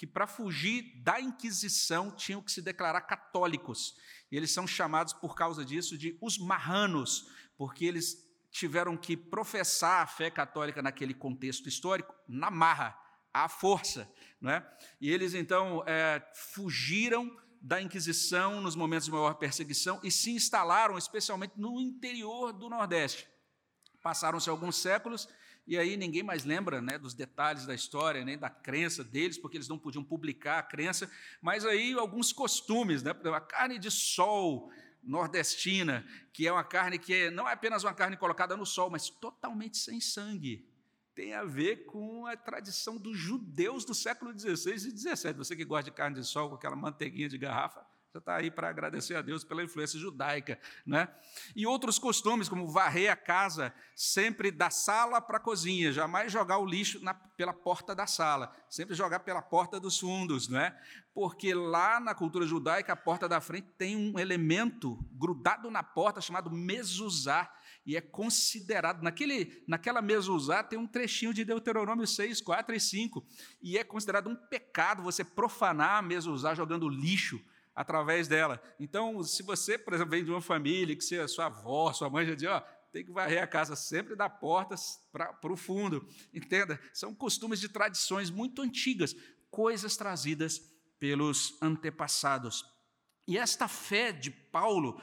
que, 0.00 0.06
para 0.06 0.26
fugir 0.26 0.94
da 1.02 1.20
Inquisição, 1.20 2.10
tinham 2.10 2.40
que 2.40 2.50
se 2.50 2.62
declarar 2.62 3.02
católicos. 3.02 3.94
E 4.32 4.36
eles 4.38 4.50
são 4.50 4.66
chamados, 4.66 5.12
por 5.12 5.34
causa 5.34 5.62
disso, 5.62 5.98
de 5.98 6.16
os 6.22 6.38
marranos, 6.38 7.26
porque 7.54 7.84
eles 7.84 8.16
tiveram 8.50 8.96
que 8.96 9.14
professar 9.14 10.02
a 10.02 10.06
fé 10.06 10.30
católica 10.30 10.80
naquele 10.80 11.12
contexto 11.12 11.68
histórico 11.68 12.14
na 12.26 12.50
marra, 12.50 12.98
à 13.30 13.46
força. 13.46 14.10
Não 14.40 14.50
é? 14.50 14.66
E 15.02 15.10
eles, 15.10 15.34
então, 15.34 15.84
é, 15.86 16.26
fugiram 16.54 17.30
da 17.60 17.82
Inquisição 17.82 18.58
nos 18.62 18.74
momentos 18.74 19.04
de 19.04 19.12
maior 19.12 19.34
perseguição 19.34 20.00
e 20.02 20.10
se 20.10 20.30
instalaram, 20.30 20.96
especialmente 20.96 21.52
no 21.58 21.78
interior 21.78 22.54
do 22.54 22.70
Nordeste. 22.70 23.28
Passaram-se 24.02 24.48
alguns 24.48 24.76
séculos 24.76 25.28
e 25.70 25.78
aí 25.78 25.96
ninguém 25.96 26.24
mais 26.24 26.44
lembra 26.44 26.82
né, 26.82 26.98
dos 26.98 27.14
detalhes 27.14 27.64
da 27.64 27.72
história, 27.72 28.24
nem 28.24 28.36
da 28.36 28.50
crença 28.50 29.04
deles, 29.04 29.38
porque 29.38 29.56
eles 29.56 29.68
não 29.68 29.78
podiam 29.78 30.02
publicar 30.02 30.58
a 30.58 30.62
crença, 30.64 31.08
mas 31.40 31.64
aí 31.64 31.92
alguns 31.92 32.32
costumes, 32.32 33.04
né, 33.04 33.12
a 33.12 33.40
carne 33.40 33.78
de 33.78 33.88
sol 33.88 34.72
nordestina, 35.00 36.04
que 36.32 36.44
é 36.44 36.50
uma 36.50 36.64
carne 36.64 36.98
que 36.98 37.14
é, 37.14 37.30
não 37.30 37.48
é 37.48 37.52
apenas 37.52 37.84
uma 37.84 37.94
carne 37.94 38.16
colocada 38.16 38.56
no 38.56 38.66
sol, 38.66 38.90
mas 38.90 39.08
totalmente 39.08 39.78
sem 39.78 40.00
sangue. 40.00 40.68
Tem 41.14 41.34
a 41.34 41.44
ver 41.44 41.84
com 41.84 42.26
a 42.26 42.36
tradição 42.36 42.96
dos 42.96 43.16
judeus 43.16 43.84
do 43.84 43.94
século 43.94 44.36
XVI 44.36 44.72
e 44.74 44.90
XVII. 44.90 45.34
Você 45.34 45.54
que 45.54 45.64
gosta 45.64 45.84
de 45.84 45.92
carne 45.92 46.16
de 46.16 46.26
sol 46.26 46.48
com 46.48 46.56
aquela 46.56 46.74
manteiguinha 46.74 47.28
de 47.28 47.38
garrafa, 47.38 47.86
você 48.10 48.18
está 48.18 48.34
aí 48.34 48.50
para 48.50 48.68
agradecer 48.68 49.14
a 49.14 49.22
Deus 49.22 49.44
pela 49.44 49.62
influência 49.62 49.96
judaica. 49.96 50.58
Né? 50.84 51.08
E 51.54 51.64
outros 51.64 51.96
costumes, 51.96 52.48
como 52.48 52.66
varrer 52.66 53.08
a 53.08 53.14
casa 53.14 53.72
sempre 53.94 54.50
da 54.50 54.68
sala 54.68 55.20
para 55.20 55.36
a 55.36 55.40
cozinha, 55.40 55.92
jamais 55.92 56.32
jogar 56.32 56.58
o 56.58 56.66
lixo 56.66 56.98
na, 57.04 57.14
pela 57.14 57.52
porta 57.52 57.94
da 57.94 58.08
sala, 58.08 58.52
sempre 58.68 58.96
jogar 58.96 59.20
pela 59.20 59.40
porta 59.40 59.78
dos 59.78 60.00
fundos, 60.00 60.48
né? 60.48 60.76
porque 61.14 61.54
lá 61.54 62.00
na 62.00 62.12
cultura 62.12 62.44
judaica, 62.44 62.94
a 62.94 62.96
porta 62.96 63.28
da 63.28 63.40
frente 63.40 63.68
tem 63.78 63.96
um 63.96 64.18
elemento 64.18 64.98
grudado 65.12 65.70
na 65.70 65.84
porta 65.84 66.20
chamado 66.20 66.50
mezuzá, 66.50 67.48
e 67.86 67.96
é 67.96 68.00
considerado, 68.00 69.02
naquele, 69.02 69.62
naquela 69.68 70.02
mezuzá 70.02 70.64
tem 70.64 70.78
um 70.78 70.86
trechinho 70.86 71.32
de 71.32 71.44
Deuteronômio 71.44 72.08
6, 72.08 72.40
4 72.40 72.74
e 72.74 72.80
5, 72.80 73.24
e 73.62 73.78
é 73.78 73.84
considerado 73.84 74.28
um 74.28 74.34
pecado 74.34 75.00
você 75.00 75.22
profanar 75.22 75.98
a 75.98 76.02
mezuzá 76.02 76.56
jogando 76.56 76.88
lixo 76.88 77.40
através 77.74 78.28
dela. 78.28 78.62
Então, 78.78 79.22
se 79.22 79.42
você, 79.42 79.78
por 79.78 79.94
exemplo, 79.94 80.10
vem 80.10 80.24
de 80.24 80.30
uma 80.30 80.40
família 80.40 80.96
que 80.96 81.18
a 81.18 81.28
sua 81.28 81.46
avó, 81.46 81.92
sua 81.92 82.10
mãe 82.10 82.26
já 82.26 82.34
diz, 82.34 82.48
ó, 82.48 82.60
tem 82.92 83.04
que 83.04 83.12
varrer 83.12 83.42
a 83.42 83.46
casa 83.46 83.76
sempre 83.76 84.16
da 84.16 84.28
porta 84.28 84.74
para 85.12 85.52
o 85.52 85.56
fundo. 85.56 86.06
Entenda? 86.34 86.80
São 86.92 87.14
costumes 87.14 87.60
de 87.60 87.68
tradições 87.68 88.30
muito 88.30 88.62
antigas, 88.62 89.14
coisas 89.50 89.96
trazidas 89.96 90.60
pelos 90.98 91.56
antepassados. 91.62 92.64
E 93.26 93.38
esta 93.38 93.68
fé 93.68 94.12
de 94.12 94.30
Paulo 94.30 95.00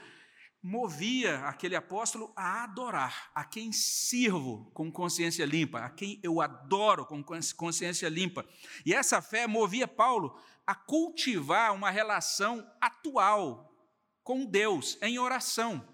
movia 0.61 1.39
aquele 1.45 1.75
apóstolo 1.75 2.33
a 2.35 2.63
adorar, 2.65 3.31
a 3.33 3.45
quem 3.45 3.71
sirvo 3.71 4.69
com 4.73 4.91
consciência 4.91 5.45
limpa, 5.45 5.79
a 5.79 5.89
quem 5.89 6.19
eu 6.21 6.41
adoro 6.41 7.05
com 7.05 7.23
consciência 7.55 8.09
limpa. 8.09 8.45
E 8.85 8.93
essa 8.93 9.21
fé 9.21 9.47
movia 9.47 9.87
Paulo 9.87 10.37
a 10.67 10.75
cultivar 10.75 11.73
uma 11.73 11.89
relação 11.89 12.69
atual 12.81 13.73
com 14.21 14.45
Deus 14.45 14.97
em 15.01 15.17
oração. 15.17 15.87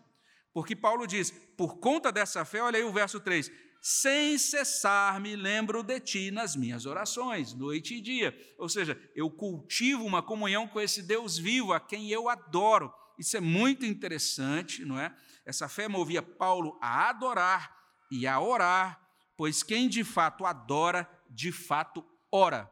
Porque 0.51 0.75
Paulo 0.75 1.05
diz: 1.05 1.31
por 1.55 1.77
conta 1.77 2.11
dessa 2.11 2.43
fé, 2.43 2.63
olha 2.63 2.77
aí 2.77 2.83
o 2.83 2.91
verso 2.91 3.19
3: 3.19 3.51
sem 3.79 4.37
cessar 4.37 5.19
me 5.19 5.35
lembro 5.35 5.83
de 5.83 5.99
ti 5.99 6.31
nas 6.31 6.55
minhas 6.55 6.87
orações, 6.87 7.53
noite 7.53 7.95
e 7.95 8.01
dia. 8.01 8.35
Ou 8.57 8.67
seja, 8.67 8.99
eu 9.15 9.29
cultivo 9.29 10.03
uma 10.03 10.23
comunhão 10.23 10.67
com 10.67 10.81
esse 10.81 11.03
Deus 11.03 11.37
vivo, 11.37 11.71
a 11.71 11.79
quem 11.79 12.09
eu 12.09 12.27
adoro. 12.27 12.91
Isso 13.19 13.37
é 13.37 13.39
muito 13.39 13.85
interessante, 13.85 14.83
não 14.83 14.99
é? 14.99 15.15
Essa 15.45 15.67
fé 15.67 15.87
movia 15.87 16.21
Paulo 16.21 16.79
a 16.81 17.09
adorar 17.09 17.77
e 18.09 18.25
a 18.25 18.39
orar, 18.39 18.99
pois 19.37 19.61
quem 19.61 19.87
de 19.87 20.03
fato 20.03 20.45
adora, 20.45 21.07
de 21.29 21.51
fato 21.51 22.03
ora. 22.31 22.71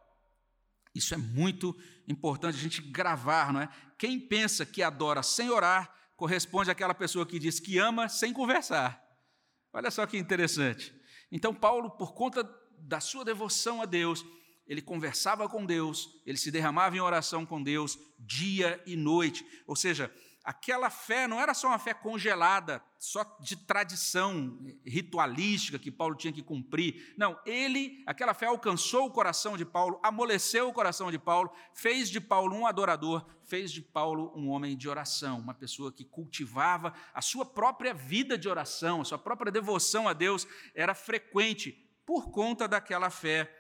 Isso 0.94 1.14
é 1.14 1.18
muito 1.18 1.78
importante 2.08 2.58
a 2.58 2.62
gente 2.62 2.82
gravar, 2.82 3.54
não 3.54 3.62
é? 3.62 3.70
Quem 3.98 4.20
pensa 4.20 4.66
que 4.66 4.84
adora 4.84 5.24
sem 5.24 5.50
orar, 5.50 5.94
corresponde 6.16 6.70
àquela 6.70 6.94
pessoa 6.94 7.26
que 7.26 7.40
diz 7.40 7.60
que 7.60 7.78
ama 7.78 8.10
sem 8.10 8.34
conversar. 8.34 9.02
Olha 9.74 9.90
só 9.90 10.06
que 10.06 10.18
interessante. 10.18 10.94
Então, 11.32 11.54
Paulo, 11.54 11.92
por 11.92 12.14
conta 12.14 12.44
da 12.78 13.00
sua 13.00 13.24
devoção 13.24 13.82
a 13.82 13.86
Deus, 13.86 14.26
ele 14.68 14.82
conversava 14.82 15.48
com 15.48 15.66
Deus, 15.66 16.10
ele 16.26 16.38
se 16.38 16.52
derramava 16.52 16.96
em 16.96 17.00
oração 17.00 17.46
com 17.46 17.62
Deus 17.62 17.98
dia 18.20 18.82
e 18.86 18.96
noite. 18.96 19.46
Ou 19.66 19.76
seja, 19.76 20.14
aquela 20.44 20.90
fé 20.90 21.28
não 21.28 21.40
era 21.40 21.54
só 21.54 21.68
uma 21.68 21.80
fé 21.80 21.94
congelada, 21.94 22.84
só 22.98 23.24
de 23.40 23.56
tradição 23.56 24.60
ritualística 24.86 25.80
que 25.80 25.92
Paulo 25.92 26.16
tinha 26.16 26.34
que 26.34 26.42
cumprir. 26.42 27.14
Não, 27.18 27.40
ele, 27.46 28.04
aquela 28.06 28.34
fé 28.34 28.48
alcançou 28.48 29.06
o 29.06 29.12
coração 29.12 29.56
de 29.56 29.66
Paulo, 29.66 30.00
amoleceu 30.04 30.68
o 30.68 30.74
coração 30.74 31.12
de 31.12 31.20
Paulo, 31.20 31.52
fez 31.74 32.10
de 32.10 32.20
Paulo 32.20 32.56
um 32.56 32.66
adorador, 32.66 33.26
fez 33.44 33.72
de 33.72 33.82
Paulo 33.82 34.32
um 34.36 34.50
homem 34.50 34.76
de 34.76 34.90
oração, 34.90 35.40
uma 35.40 35.54
pessoa 35.54 35.92
que 35.92 36.06
cultivava 36.06 36.94
a 37.14 37.22
sua 37.22 37.46
própria 37.46 37.94
vida 37.94 38.38
de 38.38 38.50
oração, 38.50 39.02
a 39.02 39.06
sua 39.06 39.18
própria 39.18 39.52
devoção 39.52 40.08
a 40.08 40.14
Deus 40.14 40.48
era 40.76 40.94
frequente 40.94 41.72
por 42.06 42.32
conta 42.32 42.68
daquela 42.68 43.10
fé 43.10 43.52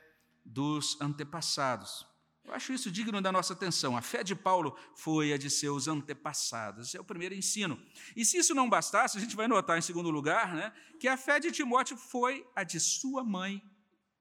dos 0.43 0.99
antepassados. 0.99 2.10
Eu 2.43 2.53
acho 2.53 2.73
isso 2.73 2.91
digno 2.91 3.21
da 3.21 3.31
nossa 3.31 3.53
atenção. 3.53 3.95
A 3.95 4.01
fé 4.01 4.23
de 4.23 4.35
Paulo 4.35 4.75
foi 4.95 5.31
a 5.31 5.37
de 5.37 5.49
seus 5.49 5.87
antepassados. 5.87 6.87
Esse 6.87 6.97
é 6.97 7.01
o 7.01 7.03
primeiro 7.03 7.35
ensino. 7.35 7.79
E 8.15 8.25
se 8.25 8.37
isso 8.37 8.55
não 8.55 8.69
bastasse, 8.69 9.17
a 9.17 9.21
gente 9.21 9.35
vai 9.35 9.47
notar, 9.47 9.77
em 9.77 9.81
segundo 9.81 10.09
lugar, 10.09 10.53
né, 10.53 10.73
que 10.99 11.07
a 11.07 11.15
fé 11.15 11.39
de 11.39 11.51
Timóteo 11.51 11.95
foi 11.95 12.45
a 12.55 12.63
de 12.63 12.79
sua 12.79 13.23
mãe 13.23 13.61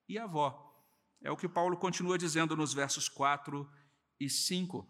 e 0.09 0.19
avó. 0.19 0.67
É 1.23 1.31
o 1.31 1.37
que 1.37 1.49
Paulo 1.49 1.77
continua 1.77 2.19
dizendo 2.19 2.57
nos 2.57 2.73
versos 2.73 3.09
4 3.09 3.69
e 4.19 4.29
5. 4.29 4.87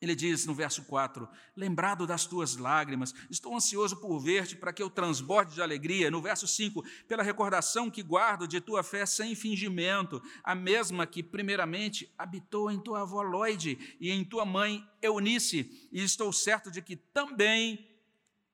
Ele 0.00 0.14
diz 0.14 0.44
no 0.44 0.54
verso 0.54 0.82
4: 0.84 1.26
Lembrado 1.56 2.06
das 2.06 2.26
tuas 2.26 2.56
lágrimas, 2.56 3.14
estou 3.30 3.54
ansioso 3.54 3.96
por 3.96 4.18
ver-te 4.18 4.54
para 4.54 4.72
que 4.72 4.82
eu 4.82 4.90
transborde 4.90 5.54
de 5.54 5.62
alegria. 5.62 6.10
No 6.10 6.20
verso 6.20 6.46
5: 6.46 6.84
Pela 7.08 7.22
recordação 7.22 7.90
que 7.90 8.02
guardo 8.02 8.46
de 8.46 8.60
tua 8.60 8.82
fé 8.82 9.06
sem 9.06 9.34
fingimento, 9.34 10.22
a 10.44 10.54
mesma 10.54 11.06
que, 11.06 11.22
primeiramente, 11.22 12.12
habitou 12.18 12.70
em 12.70 12.78
tua 12.78 13.02
avó 13.02 13.22
Loide 13.22 13.96
e 13.98 14.10
em 14.10 14.22
tua 14.22 14.44
mãe 14.44 14.86
Eunice, 15.00 15.88
e 15.90 16.02
estou 16.02 16.30
certo 16.32 16.70
de 16.70 16.82
que 16.82 16.96
também 16.96 17.96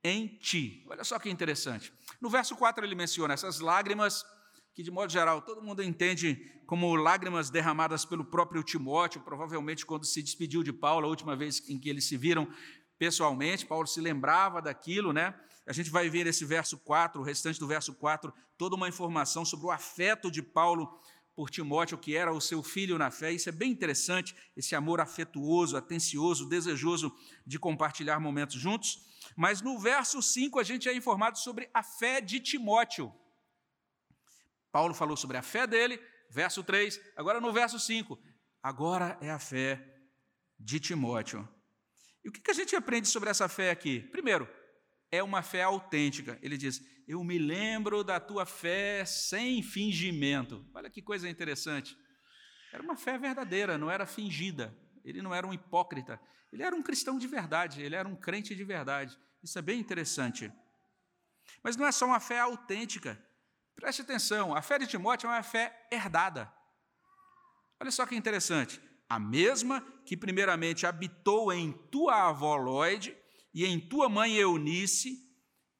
em 0.04 0.28
ti. 0.28 0.84
Olha 0.88 1.04
só 1.04 1.18
que 1.18 1.30
interessante. 1.30 1.92
No 2.20 2.30
verso 2.30 2.56
4 2.56 2.84
ele 2.84 2.94
menciona 2.94 3.34
essas 3.34 3.58
lágrimas 3.58 4.25
que, 4.75 4.83
de 4.83 4.91
modo 4.91 5.12
geral, 5.12 5.43
todo 5.43 5.62
mundo 5.62 5.83
entende 5.83 6.50
como 6.67 6.95
lágrimas 6.95 7.50
derramadas 7.50 8.05
pelo 8.05 8.25
próprio 8.25 8.62
Timóteo, 8.62 9.21
provavelmente 9.21 9.85
quando 9.85 10.05
se 10.05 10.23
despediu 10.23 10.62
de 10.62 10.73
Paulo, 10.73 11.07
a 11.07 11.11
última 11.11 11.37
vez 11.37 11.69
em 11.69 11.79
que 11.79 11.88
eles 11.88 12.05
se 12.05 12.17
viram 12.17 12.49
pessoalmente, 12.99 13.67
Paulo 13.67 13.87
se 13.87 14.00
lembrava 14.00 14.62
daquilo, 14.62 15.12
né? 15.12 15.35
A 15.67 15.73
gente 15.73 15.91
vai 15.91 16.09
ver 16.09 16.26
esse 16.26 16.45
verso 16.45 16.79
4, 16.79 17.21
o 17.21 17.25
restante 17.25 17.61
do 17.61 17.67
verso 17.67 17.95
4, 17.95 18.33
toda 18.57 18.75
uma 18.75 18.88
informação 18.88 19.45
sobre 19.45 19.67
o 19.67 19.71
afeto 19.71 20.31
de 20.31 20.43
Paulo 20.43 20.99
por 21.35 21.50
Timóteo, 21.50 21.99
que 21.99 22.17
era 22.17 22.33
o 22.33 22.41
seu 22.41 22.62
filho 22.62 22.99
na 22.99 23.11
fé. 23.11 23.33
Isso 23.33 23.49
é 23.49 23.52
bem 23.52 23.71
interessante, 23.71 24.35
esse 24.57 24.75
amor 24.75 25.00
afetuoso, 25.00 25.76
atencioso, 25.76 26.49
desejoso 26.49 27.14
de 27.47 27.59
compartilhar 27.59 28.21
momentos 28.21 28.57
juntos. 28.57 29.00
Mas 29.37 29.62
no 29.62 29.79
verso 29.79 30.21
5 30.21 30.59
a 30.59 30.62
gente 30.62 30.88
é 30.88 30.95
informado 30.95 31.38
sobre 31.38 31.71
a 31.73 31.83
fé 31.83 32.21
de 32.21 32.41
Timóteo. 32.41 33.12
Paulo 34.73 34.95
falou 34.95 35.17
sobre 35.17 35.37
a 35.37 35.43
fé 35.43 35.67
dele, 35.67 36.00
verso 36.31 36.64
3, 36.64 36.99
agora 37.17 37.41
no 37.41 37.52
verso 37.52 37.79
5, 37.79 38.19
agora 38.62 39.19
é 39.21 39.31
a 39.31 39.38
fé 39.38 39.81
de 40.59 40.81
Timóteo. 40.81 41.47
E 42.25 42.29
o 42.29 42.33
que 42.33 42.50
a 42.50 42.55
gente 42.55 42.75
aprende 42.75 43.07
sobre 43.07 43.29
essa 43.29 43.49
fé 43.49 43.71
aqui? 43.71 44.00
Primeiro, 44.00 44.49
é 45.11 45.23
uma 45.23 45.43
fé 45.43 45.62
autêntica. 45.62 46.38
Ele 46.41 46.57
diz: 46.57 46.81
Eu 47.07 47.23
me 47.23 47.38
lembro 47.38 48.02
da 48.02 48.19
tua 48.19 48.47
fé 48.47 49.05
sem 49.05 49.62
fingimento. 49.62 50.64
Olha 50.75 50.88
que 50.88 51.02
coisa 51.02 51.29
interessante. 51.29 51.97
Era 52.73 52.83
uma 52.83 52.97
fé 52.97 53.19
verdadeira, 53.19 53.76
não 53.76 53.91
era 53.91 54.07
fingida. 54.07 54.75
Ele 55.05 55.21
não 55.21 55.35
era 55.35 55.47
um 55.47 55.52
hipócrita. 55.52 56.19
Ele 56.52 56.62
era 56.62 56.75
um 56.75 56.83
cristão 56.83 57.19
de 57.19 57.26
verdade, 57.26 57.83
ele 57.83 57.95
era 57.95 58.09
um 58.09 58.17
crente 58.17 58.55
de 58.55 58.64
verdade. 58.64 59.19
Isso 59.43 59.59
é 59.59 59.62
bem 59.62 59.81
interessante. 59.81 60.50
Mas 61.62 61.76
não 61.76 61.87
é 61.87 61.93
só 61.93 62.07
uma 62.07 62.21
fé 62.21 62.38
autêntica. 62.41 63.23
Preste 63.75 64.02
atenção, 64.02 64.55
a 64.55 64.62
fé 64.62 64.79
de 64.79 64.87
Timóteo 64.87 65.29
é 65.29 65.31
uma 65.31 65.43
fé 65.43 65.88
herdada. 65.91 66.52
Olha 67.81 67.91
só 67.91 68.07
que 68.07 68.14
interessante. 68.14 68.81
A 69.09 69.19
mesma 69.19 69.81
que 70.07 70.17
primeiramente 70.17 70.87
habitou 70.87 71.52
em 71.52 71.73
tua 71.91 72.29
avó 72.29 72.57
Lloyd 72.57 73.17
e 73.52 73.67
em 73.67 73.79
tua 73.79 74.09
mãe 74.09 74.37
Eunice, 74.37 75.19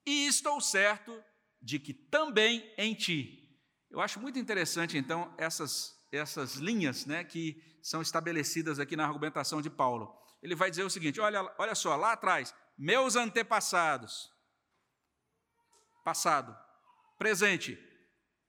e 0.05 0.27
estou 0.27 0.61
certo 0.61 1.17
de 1.61 1.79
que 1.79 1.95
também 1.95 2.71
em 2.77 2.95
ti. 2.95 3.59
Eu 3.91 4.01
acho 4.01 4.21
muito 4.21 4.39
interessante, 4.39 4.99
então, 4.99 5.33
essas, 5.39 5.95
essas 6.11 6.57
linhas 6.57 7.07
né, 7.07 7.25
que 7.25 7.63
são 7.83 8.03
estabelecidas 8.03 8.79
aqui 8.79 8.97
na 8.97 9.07
argumentação 9.07 9.63
de 9.63 9.71
Paulo. 9.71 10.13
Ele 10.43 10.55
vai 10.55 10.71
dizer 10.71 10.83
o 10.83 10.91
seguinte: 10.91 11.21
olha, 11.21 11.55
olha 11.59 11.75
só, 11.75 11.95
lá 11.95 12.13
atrás, 12.13 12.55
meus 12.77 13.17
antepassados, 13.17 14.31
passado, 16.05 16.57
presente, 17.23 17.79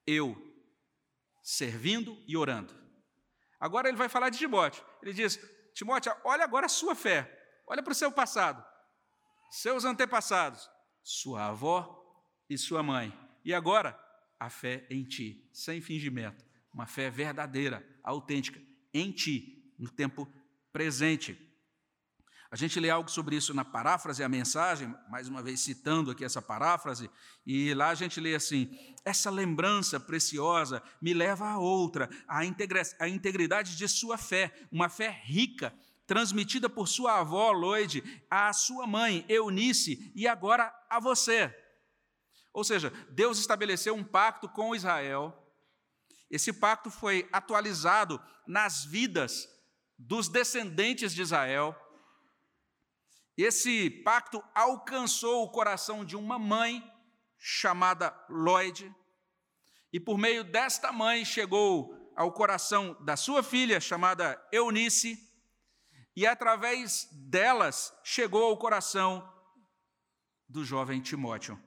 eu 0.07 0.35
servindo 1.43 2.17
e 2.27 2.35
orando. 2.35 2.73
Agora 3.59 3.87
ele 3.87 3.95
vai 3.95 4.09
falar 4.09 4.29
de 4.29 4.39
Timóteo. 4.39 4.83
Ele 5.03 5.13
diz: 5.13 5.39
Timóteo, 5.75 6.11
olha 6.23 6.43
agora 6.43 6.65
a 6.65 6.69
sua 6.69 6.95
fé, 6.95 7.31
olha 7.67 7.83
para 7.83 7.91
o 7.91 7.95
seu 7.95 8.11
passado, 8.11 8.65
seus 9.51 9.85
antepassados, 9.85 10.67
sua 11.03 11.49
avó 11.49 12.03
e 12.49 12.57
sua 12.57 12.81
mãe. 12.81 13.13
E 13.45 13.53
agora, 13.53 13.95
a 14.39 14.49
fé 14.49 14.87
em 14.89 15.03
ti, 15.03 15.47
sem 15.53 15.79
fingimento, 15.79 16.43
uma 16.73 16.87
fé 16.87 17.11
verdadeira, 17.11 17.87
autêntica, 18.03 18.59
em 18.91 19.11
ti, 19.11 19.71
no 19.77 19.91
tempo 19.91 20.27
presente. 20.71 21.37
A 22.53 22.55
gente 22.55 22.79
lê 22.79 22.87
algo 22.91 23.09
sobre 23.09 23.35
isso 23.35 23.51
na 23.51 23.65
paráfrase, 23.65 24.23
a 24.23 24.29
mensagem, 24.29 24.95
mais 25.09 25.27
uma 25.27 25.41
vez 25.41 25.59
citando 25.59 26.11
aqui 26.11 26.23
essa 26.23 26.39
paráfrase, 26.39 27.09
e 27.43 27.73
lá 27.73 27.89
a 27.89 27.95
gente 27.95 28.19
lê 28.19 28.35
assim: 28.35 28.69
essa 29.03 29.31
lembrança 29.31 29.99
preciosa 29.99 30.79
me 31.01 31.15
leva 31.15 31.47
a 31.47 31.57
outra, 31.57 32.07
a, 32.27 32.45
integridade 33.07 33.75
de 33.75 33.87
sua 33.87 34.19
fé, 34.19 34.53
uma 34.71 34.87
fé 34.87 35.09
rica, 35.23 35.73
transmitida 36.05 36.69
por 36.69 36.87
sua 36.87 37.21
avó 37.21 37.51
Lloyd, 37.51 38.03
à 38.29 38.53
sua 38.53 38.85
mãe 38.85 39.25
Eunice 39.27 40.11
e 40.15 40.27
agora 40.27 40.71
a 40.91 40.99
você. 40.99 41.51
Ou 42.53 42.63
seja, 42.63 42.93
Deus 43.09 43.39
estabeleceu 43.39 43.95
um 43.95 44.03
pacto 44.03 44.47
com 44.47 44.75
Israel. 44.75 45.35
Esse 46.29 46.53
pacto 46.53 46.91
foi 46.91 47.27
atualizado 47.33 48.21
nas 48.47 48.85
vidas 48.85 49.49
dos 49.97 50.27
descendentes 50.27 51.15
de 51.15 51.23
Israel 51.23 51.75
esse 53.41 53.89
pacto 53.89 54.43
alcançou 54.53 55.43
o 55.43 55.49
coração 55.49 56.05
de 56.05 56.15
uma 56.15 56.37
mãe 56.37 56.83
chamada 57.37 58.13
Lloyd, 58.29 58.93
e 59.91 59.99
por 59.99 60.17
meio 60.17 60.43
desta 60.43 60.91
mãe 60.91 61.25
chegou 61.25 62.11
ao 62.15 62.31
coração 62.31 62.95
da 63.03 63.17
sua 63.17 63.41
filha 63.43 63.79
chamada 63.79 64.41
Eunice, 64.51 65.17
e 66.15 66.27
através 66.27 67.07
delas 67.11 67.93
chegou 68.03 68.43
ao 68.43 68.57
coração 68.57 69.27
do 70.47 70.63
jovem 70.63 71.01
Timóteo. 71.01 71.59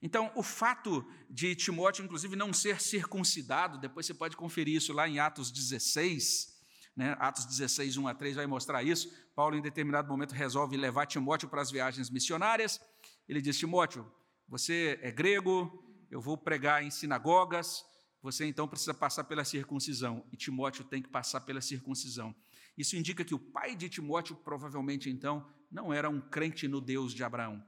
Então, 0.00 0.30
o 0.36 0.44
fato 0.44 1.04
de 1.28 1.56
Timóteo, 1.56 2.04
inclusive, 2.04 2.36
não 2.36 2.52
ser 2.52 2.80
circuncidado, 2.80 3.78
depois 3.78 4.06
você 4.06 4.14
pode 4.14 4.36
conferir 4.36 4.76
isso 4.76 4.92
lá 4.92 5.08
em 5.08 5.18
Atos 5.18 5.50
16, 5.50 6.57
né? 6.98 7.16
Atos 7.20 7.44
16, 7.46 7.96
1 7.96 8.08
a 8.08 8.12
3 8.12 8.34
vai 8.34 8.46
mostrar 8.48 8.82
isso. 8.82 9.08
Paulo, 9.32 9.54
em 9.54 9.62
determinado 9.62 10.08
momento, 10.08 10.32
resolve 10.32 10.76
levar 10.76 11.06
Timóteo 11.06 11.48
para 11.48 11.62
as 11.62 11.70
viagens 11.70 12.10
missionárias. 12.10 12.80
Ele 13.28 13.40
diz: 13.40 13.56
Timóteo, 13.56 14.04
você 14.48 14.98
é 15.00 15.12
grego, 15.12 15.70
eu 16.10 16.20
vou 16.20 16.36
pregar 16.36 16.82
em 16.82 16.90
sinagogas, 16.90 17.84
você 18.20 18.46
então 18.46 18.66
precisa 18.66 18.92
passar 18.92 19.22
pela 19.22 19.44
circuncisão. 19.44 20.26
E 20.32 20.36
Timóteo 20.36 20.84
tem 20.84 21.00
que 21.00 21.08
passar 21.08 21.42
pela 21.42 21.60
circuncisão. 21.60 22.34
Isso 22.76 22.96
indica 22.96 23.24
que 23.24 23.34
o 23.34 23.38
pai 23.38 23.76
de 23.76 23.88
Timóteo, 23.88 24.34
provavelmente 24.34 25.08
então, 25.08 25.48
não 25.70 25.92
era 25.92 26.10
um 26.10 26.20
crente 26.20 26.66
no 26.66 26.80
Deus 26.80 27.14
de 27.14 27.22
Abraão. 27.22 27.64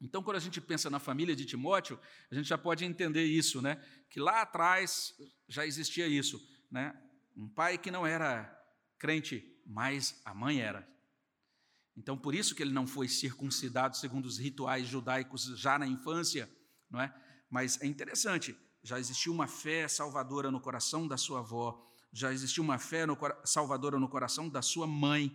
Então, 0.00 0.22
quando 0.22 0.38
a 0.38 0.40
gente 0.40 0.58
pensa 0.58 0.88
na 0.88 0.98
família 0.98 1.36
de 1.36 1.44
Timóteo, 1.44 2.00
a 2.30 2.34
gente 2.34 2.48
já 2.48 2.56
pode 2.56 2.82
entender 2.82 3.24
isso, 3.24 3.60
né? 3.60 3.76
Que 4.08 4.18
lá 4.18 4.40
atrás 4.40 5.12
já 5.46 5.66
existia 5.66 6.06
isso, 6.06 6.40
né? 6.70 6.98
Um 7.38 7.48
pai 7.48 7.78
que 7.78 7.88
não 7.88 8.04
era 8.04 8.52
crente, 8.98 9.44
mas 9.64 10.20
a 10.24 10.34
mãe 10.34 10.60
era. 10.60 10.84
Então, 11.96 12.18
por 12.18 12.34
isso 12.34 12.52
que 12.52 12.62
ele 12.62 12.72
não 12.72 12.84
foi 12.84 13.08
circuncidado 13.08 13.96
segundo 13.96 14.26
os 14.26 14.38
rituais 14.38 14.88
judaicos 14.88 15.44
já 15.56 15.78
na 15.78 15.86
infância, 15.86 16.50
não 16.90 17.00
é? 17.00 17.14
Mas 17.48 17.80
é 17.80 17.86
interessante, 17.86 18.58
já 18.82 18.98
existiu 18.98 19.32
uma 19.32 19.46
fé 19.46 19.86
salvadora 19.86 20.50
no 20.50 20.60
coração 20.60 21.06
da 21.06 21.16
sua 21.16 21.38
avó, 21.38 21.80
já 22.12 22.32
existiu 22.32 22.64
uma 22.64 22.76
fé 22.76 23.06
no, 23.06 23.16
salvadora 23.44 24.00
no 24.00 24.08
coração 24.08 24.48
da 24.48 24.60
sua 24.60 24.86
mãe. 24.86 25.32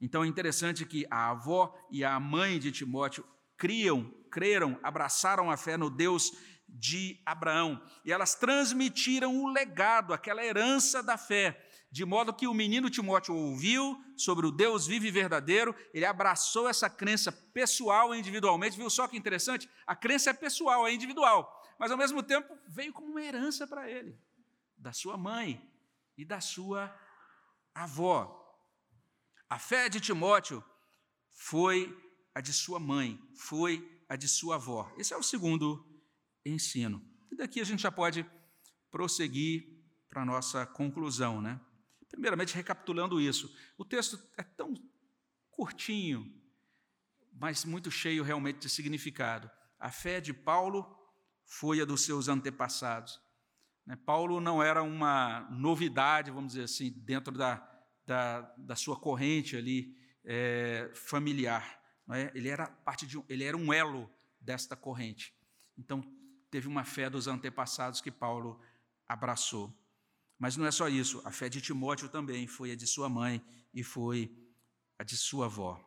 Então 0.00 0.24
é 0.24 0.26
interessante 0.26 0.86
que 0.86 1.06
a 1.10 1.30
avó 1.30 1.74
e 1.90 2.02
a 2.02 2.18
mãe 2.18 2.58
de 2.58 2.72
Timóteo 2.72 3.26
criam, 3.58 4.10
creram, 4.30 4.80
abraçaram 4.82 5.50
a 5.50 5.56
fé 5.58 5.76
no 5.76 5.90
Deus 5.90 6.32
de 6.72 7.20
Abraão. 7.24 7.80
E 8.04 8.12
elas 8.12 8.34
transmitiram 8.34 9.42
o 9.42 9.48
legado, 9.48 10.14
aquela 10.14 10.44
herança 10.44 11.02
da 11.02 11.18
fé, 11.18 11.68
de 11.90 12.04
modo 12.06 12.32
que 12.32 12.46
o 12.46 12.54
menino 12.54 12.88
Timóteo 12.88 13.34
ouviu 13.34 14.02
sobre 14.16 14.46
o 14.46 14.50
Deus 14.50 14.86
vivo 14.86 15.04
e 15.04 15.10
verdadeiro, 15.10 15.76
ele 15.92 16.06
abraçou 16.06 16.68
essa 16.68 16.88
crença 16.88 17.30
pessoal 17.30 18.14
e 18.14 18.18
individualmente. 18.18 18.78
Viu 18.78 18.88
só 18.88 19.06
que 19.06 19.16
interessante? 19.16 19.68
A 19.86 19.94
crença 19.94 20.30
é 20.30 20.32
pessoal, 20.32 20.86
é 20.86 20.94
individual, 20.94 21.62
mas 21.78 21.90
ao 21.90 21.98
mesmo 21.98 22.22
tempo 22.22 22.56
veio 22.66 22.94
como 22.94 23.08
uma 23.08 23.22
herança 23.22 23.66
para 23.66 23.90
ele, 23.90 24.18
da 24.78 24.92
sua 24.92 25.18
mãe 25.18 25.62
e 26.16 26.24
da 26.24 26.40
sua 26.40 26.94
avó. 27.74 28.38
A 29.50 29.58
fé 29.58 29.90
de 29.90 30.00
Timóteo 30.00 30.64
foi 31.28 31.94
a 32.34 32.40
de 32.40 32.54
sua 32.54 32.80
mãe, 32.80 33.20
foi 33.36 34.02
a 34.08 34.16
de 34.16 34.28
sua 34.28 34.54
avó. 34.54 34.90
Esse 34.96 35.12
é 35.12 35.16
o 35.16 35.22
segundo 35.22 35.91
ensino. 36.44 37.02
E 37.30 37.36
daqui 37.36 37.60
a 37.60 37.64
gente 37.64 37.82
já 37.82 37.90
pode 37.90 38.26
prosseguir 38.90 39.68
para 40.08 40.22
a 40.22 40.24
nossa 40.24 40.66
conclusão, 40.66 41.40
né? 41.40 41.60
Primeiramente, 42.10 42.54
recapitulando 42.54 43.18
isso, 43.18 43.54
o 43.78 43.84
texto 43.84 44.22
é 44.36 44.42
tão 44.42 44.74
curtinho, 45.50 46.30
mas 47.32 47.64
muito 47.64 47.90
cheio 47.90 48.22
realmente 48.22 48.58
de 48.58 48.68
significado. 48.68 49.50
A 49.78 49.90
fé 49.90 50.20
de 50.20 50.34
Paulo 50.34 50.86
foi 51.44 51.80
a 51.80 51.84
dos 51.86 52.02
seus 52.02 52.28
antepassados. 52.28 53.18
Né? 53.86 53.96
Paulo 53.96 54.40
não 54.40 54.62
era 54.62 54.82
uma 54.82 55.48
novidade, 55.50 56.30
vamos 56.30 56.52
dizer 56.52 56.64
assim, 56.64 56.90
dentro 56.90 57.32
da, 57.32 57.66
da, 58.06 58.42
da 58.58 58.76
sua 58.76 58.98
corrente 58.98 59.56
ali 59.56 59.96
é, 60.24 60.90
familiar. 60.94 61.80
É? 62.10 62.30
Ele 62.34 62.48
era 62.48 62.66
parte 62.66 63.06
de, 63.06 63.22
ele 63.28 63.44
era 63.44 63.56
um 63.56 63.72
elo 63.72 64.10
desta 64.38 64.76
corrente. 64.76 65.34
Então 65.78 66.02
teve 66.52 66.68
uma 66.68 66.84
fé 66.84 67.08
dos 67.08 67.26
antepassados 67.26 68.02
que 68.02 68.10
Paulo 68.10 68.60
abraçou. 69.08 69.74
Mas 70.38 70.54
não 70.54 70.66
é 70.66 70.70
só 70.70 70.86
isso, 70.86 71.22
a 71.24 71.32
fé 71.32 71.48
de 71.48 71.62
Timóteo 71.62 72.10
também 72.10 72.46
foi 72.46 72.72
a 72.72 72.76
de 72.76 72.86
sua 72.86 73.08
mãe 73.08 73.42
e 73.72 73.82
foi 73.82 74.30
a 74.98 75.02
de 75.02 75.16
sua 75.16 75.46
avó. 75.46 75.82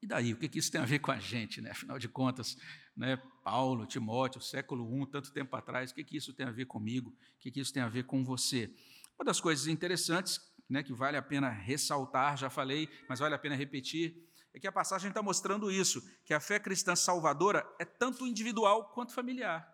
E 0.00 0.06
daí, 0.06 0.32
o 0.32 0.36
que 0.36 0.56
isso 0.56 0.70
tem 0.70 0.80
a 0.80 0.84
ver 0.84 1.00
com 1.00 1.10
a 1.10 1.18
gente, 1.18 1.60
né? 1.60 1.72
Afinal 1.72 1.98
de 1.98 2.06
contas, 2.06 2.56
né, 2.96 3.16
Paulo, 3.42 3.86
Timóteo, 3.86 4.40
século 4.40 5.02
I, 5.02 5.10
tanto 5.10 5.32
tempo 5.32 5.56
atrás, 5.56 5.90
o 5.90 5.94
que 5.94 6.16
isso 6.16 6.32
tem 6.32 6.46
a 6.46 6.52
ver 6.52 6.66
comigo? 6.66 7.10
O 7.10 7.38
que 7.40 7.58
isso 7.58 7.72
tem 7.72 7.82
a 7.82 7.88
ver 7.88 8.04
com 8.04 8.24
você? 8.24 8.72
Uma 9.18 9.24
das 9.24 9.40
coisas 9.40 9.66
interessantes, 9.66 10.40
né, 10.70 10.84
que 10.84 10.92
vale 10.92 11.16
a 11.16 11.22
pena 11.22 11.48
ressaltar, 11.48 12.36
já 12.36 12.48
falei, 12.48 12.88
mas 13.08 13.18
vale 13.18 13.34
a 13.34 13.38
pena 13.38 13.56
repetir, 13.56 14.25
é 14.56 14.58
que 14.58 14.66
a 14.66 14.72
passagem 14.72 15.10
está 15.10 15.22
mostrando 15.22 15.70
isso, 15.70 16.00
que 16.24 16.32
a 16.32 16.40
fé 16.40 16.58
cristã 16.58 16.96
salvadora 16.96 17.62
é 17.78 17.84
tanto 17.84 18.26
individual 18.26 18.88
quanto 18.94 19.12
familiar. 19.12 19.70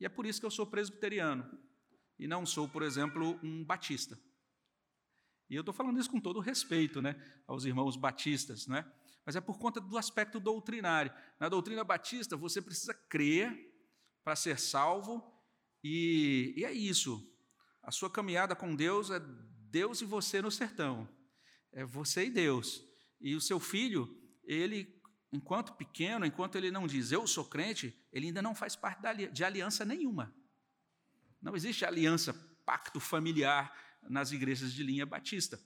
E 0.00 0.06
é 0.06 0.08
por 0.08 0.24
isso 0.24 0.40
que 0.40 0.46
eu 0.46 0.50
sou 0.50 0.66
presbiteriano 0.66 1.46
e 2.18 2.26
não 2.26 2.46
sou, 2.46 2.66
por 2.66 2.82
exemplo, 2.82 3.38
um 3.42 3.62
batista. 3.62 4.18
E 5.50 5.54
eu 5.54 5.60
estou 5.60 5.74
falando 5.74 6.00
isso 6.00 6.10
com 6.10 6.18
todo 6.18 6.40
respeito 6.40 7.02
né, 7.02 7.22
aos 7.46 7.66
irmãos 7.66 7.98
batistas, 7.98 8.66
né? 8.66 8.90
mas 9.26 9.36
é 9.36 9.40
por 9.42 9.58
conta 9.58 9.78
do 9.78 9.98
aspecto 9.98 10.40
doutrinário. 10.40 11.12
Na 11.38 11.50
doutrina 11.50 11.84
batista, 11.84 12.34
você 12.34 12.62
precisa 12.62 12.94
crer 12.94 13.70
para 14.24 14.34
ser 14.34 14.58
salvo, 14.58 15.22
e, 15.84 16.54
e 16.56 16.64
é 16.64 16.72
isso. 16.72 17.30
A 17.82 17.90
sua 17.90 18.08
caminhada 18.08 18.56
com 18.56 18.74
Deus 18.74 19.10
é 19.10 19.20
Deus 19.20 20.00
e 20.00 20.06
você 20.06 20.40
no 20.40 20.50
sertão. 20.50 21.06
É 21.72 21.84
você 21.84 22.26
e 22.26 22.30
Deus. 22.30 22.84
E 23.20 23.34
o 23.34 23.40
seu 23.40 23.58
filho, 23.58 24.14
ele, 24.44 25.00
enquanto 25.32 25.74
pequeno, 25.74 26.26
enquanto 26.26 26.56
ele 26.56 26.70
não 26.70 26.86
diz 26.86 27.12
eu 27.12 27.26
sou 27.26 27.44
crente, 27.44 27.96
ele 28.12 28.26
ainda 28.26 28.42
não 28.42 28.54
faz 28.54 28.76
parte 28.76 29.00
de 29.32 29.44
aliança 29.44 29.84
nenhuma. 29.84 30.34
Não 31.40 31.56
existe 31.56 31.84
aliança, 31.84 32.32
pacto 32.64 33.00
familiar 33.00 33.72
nas 34.08 34.32
igrejas 34.32 34.72
de 34.72 34.82
linha 34.82 35.06
batista. 35.06 35.58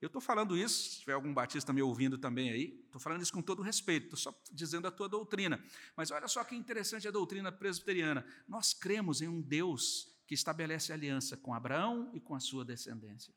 Eu 0.00 0.06
estou 0.06 0.20
falando 0.20 0.56
isso, 0.56 0.90
se 0.90 1.00
tiver 1.00 1.14
algum 1.14 1.34
batista 1.34 1.72
me 1.72 1.82
ouvindo 1.82 2.16
também 2.16 2.50
aí, 2.50 2.80
estou 2.84 3.00
falando 3.00 3.20
isso 3.20 3.32
com 3.32 3.42
todo 3.42 3.62
respeito, 3.62 4.04
estou 4.04 4.18
só 4.18 4.42
dizendo 4.52 4.86
a 4.86 4.92
tua 4.92 5.08
doutrina. 5.08 5.62
Mas 5.96 6.12
olha 6.12 6.28
só 6.28 6.44
que 6.44 6.54
interessante 6.54 7.08
a 7.08 7.10
doutrina 7.10 7.50
presbiteriana. 7.50 8.24
Nós 8.46 8.72
cremos 8.72 9.20
em 9.20 9.26
um 9.26 9.40
Deus 9.40 10.16
que 10.24 10.34
estabelece 10.34 10.92
aliança 10.92 11.36
com 11.36 11.52
Abraão 11.52 12.12
e 12.14 12.20
com 12.20 12.34
a 12.34 12.40
sua 12.40 12.64
descendência, 12.64 13.34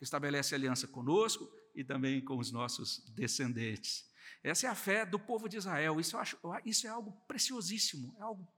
que 0.00 0.04
estabelece 0.04 0.54
aliança 0.54 0.88
conosco 0.88 1.46
e 1.74 1.84
também 1.84 2.24
com 2.24 2.38
os 2.38 2.50
nossos 2.50 3.04
descendentes. 3.14 4.08
Essa 4.42 4.66
é 4.66 4.70
a 4.70 4.74
fé 4.74 5.04
do 5.04 5.18
povo 5.18 5.46
de 5.46 5.58
Israel. 5.58 6.00
Isso, 6.00 6.16
acho, 6.16 6.38
isso 6.64 6.86
é 6.86 6.90
algo 6.90 7.12
preciosíssimo, 7.28 8.16
é 8.18 8.22
algo 8.22 8.48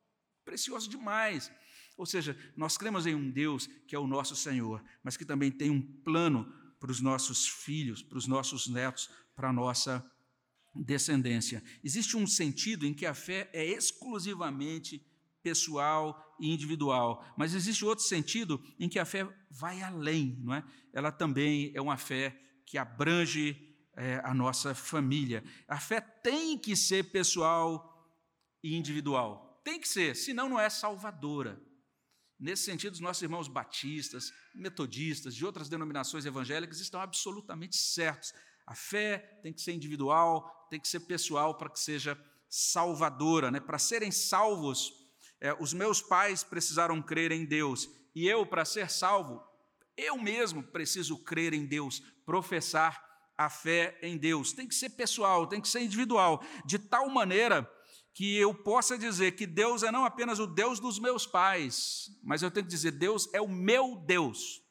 precioso 0.44 0.88
demais. 0.88 1.50
Ou 1.96 2.06
seja, 2.06 2.38
nós 2.56 2.78
cremos 2.78 3.06
em 3.06 3.16
um 3.16 3.28
Deus 3.28 3.66
que 3.88 3.96
é 3.96 3.98
o 3.98 4.06
nosso 4.06 4.36
Senhor, 4.36 4.84
mas 5.02 5.16
que 5.16 5.24
também 5.24 5.50
tem 5.50 5.68
um 5.68 5.82
plano 5.82 6.44
para 6.78 6.92
os 6.92 7.00
nossos 7.00 7.48
filhos, 7.48 8.04
para 8.04 8.18
os 8.18 8.28
nossos 8.28 8.68
netos, 8.68 9.10
para 9.34 9.48
a 9.48 9.52
nossa 9.52 10.08
descendência. 10.72 11.60
Existe 11.82 12.16
um 12.16 12.24
sentido 12.24 12.86
em 12.86 12.94
que 12.94 13.04
a 13.04 13.14
fé 13.14 13.50
é 13.52 13.66
exclusivamente 13.66 15.04
pessoal 15.42 16.36
e 16.40 16.52
individual, 16.52 17.24
mas 17.36 17.54
existe 17.54 17.84
outro 17.84 18.04
sentido 18.04 18.62
em 18.78 18.88
que 18.88 18.98
a 18.98 19.04
fé 19.04 19.28
vai 19.50 19.82
além, 19.82 20.38
não 20.42 20.54
é? 20.54 20.64
Ela 20.92 21.12
também 21.12 21.72
é 21.74 21.80
uma 21.80 21.96
fé 21.96 22.38
que 22.66 22.78
abrange 22.78 23.56
é, 23.96 24.20
a 24.24 24.32
nossa 24.32 24.74
família. 24.74 25.44
A 25.68 25.78
fé 25.78 26.00
tem 26.00 26.58
que 26.58 26.74
ser 26.74 27.10
pessoal 27.10 27.88
e 28.62 28.74
individual, 28.76 29.60
tem 29.64 29.80
que 29.80 29.88
ser, 29.88 30.16
senão 30.16 30.48
não 30.48 30.58
é 30.58 30.70
salvadora. 30.70 31.60
Nesse 32.42 32.64
sentido, 32.64 32.94
os 32.94 33.00
nossos 33.00 33.22
irmãos 33.22 33.46
batistas, 33.46 34.32
metodistas, 34.52 35.32
de 35.32 35.46
outras 35.46 35.68
denominações 35.68 36.26
evangélicas 36.26 36.80
estão 36.80 37.00
absolutamente 37.00 37.76
certos. 37.76 38.32
A 38.66 38.74
fé 38.74 39.18
tem 39.44 39.52
que 39.52 39.60
ser 39.60 39.72
individual, 39.72 40.50
tem 40.68 40.80
que 40.80 40.88
ser 40.88 41.00
pessoal 41.00 41.56
para 41.56 41.70
que 41.70 41.78
seja 41.78 42.18
salvadora. 42.48 43.48
Né? 43.48 43.60
Para 43.60 43.78
serem 43.78 44.10
salvos, 44.10 44.92
é, 45.42 45.52
os 45.58 45.74
meus 45.74 46.00
pais 46.00 46.44
precisaram 46.44 47.02
crer 47.02 47.32
em 47.32 47.44
Deus, 47.44 47.90
e 48.14 48.28
eu, 48.28 48.46
para 48.46 48.64
ser 48.64 48.88
salvo, 48.88 49.42
eu 49.96 50.16
mesmo 50.16 50.62
preciso 50.62 51.18
crer 51.18 51.52
em 51.52 51.66
Deus, 51.66 52.00
professar 52.24 53.04
a 53.36 53.50
fé 53.50 53.98
em 54.00 54.16
Deus. 54.16 54.52
Tem 54.52 54.68
que 54.68 54.74
ser 54.74 54.90
pessoal, 54.90 55.48
tem 55.48 55.60
que 55.60 55.68
ser 55.68 55.80
individual, 55.80 56.40
de 56.64 56.78
tal 56.78 57.08
maneira 57.08 57.68
que 58.14 58.36
eu 58.36 58.54
possa 58.54 58.96
dizer 58.96 59.32
que 59.32 59.44
Deus 59.44 59.82
é 59.82 59.90
não 59.90 60.04
apenas 60.04 60.38
o 60.38 60.46
Deus 60.46 60.78
dos 60.78 61.00
meus 61.00 61.26
pais, 61.26 62.08
mas 62.22 62.40
eu 62.40 62.50
tenho 62.50 62.64
que 62.64 62.72
dizer, 62.72 62.92
Deus 62.92 63.28
é 63.34 63.40
o 63.40 63.48
meu 63.48 63.96
Deus. 63.96 64.62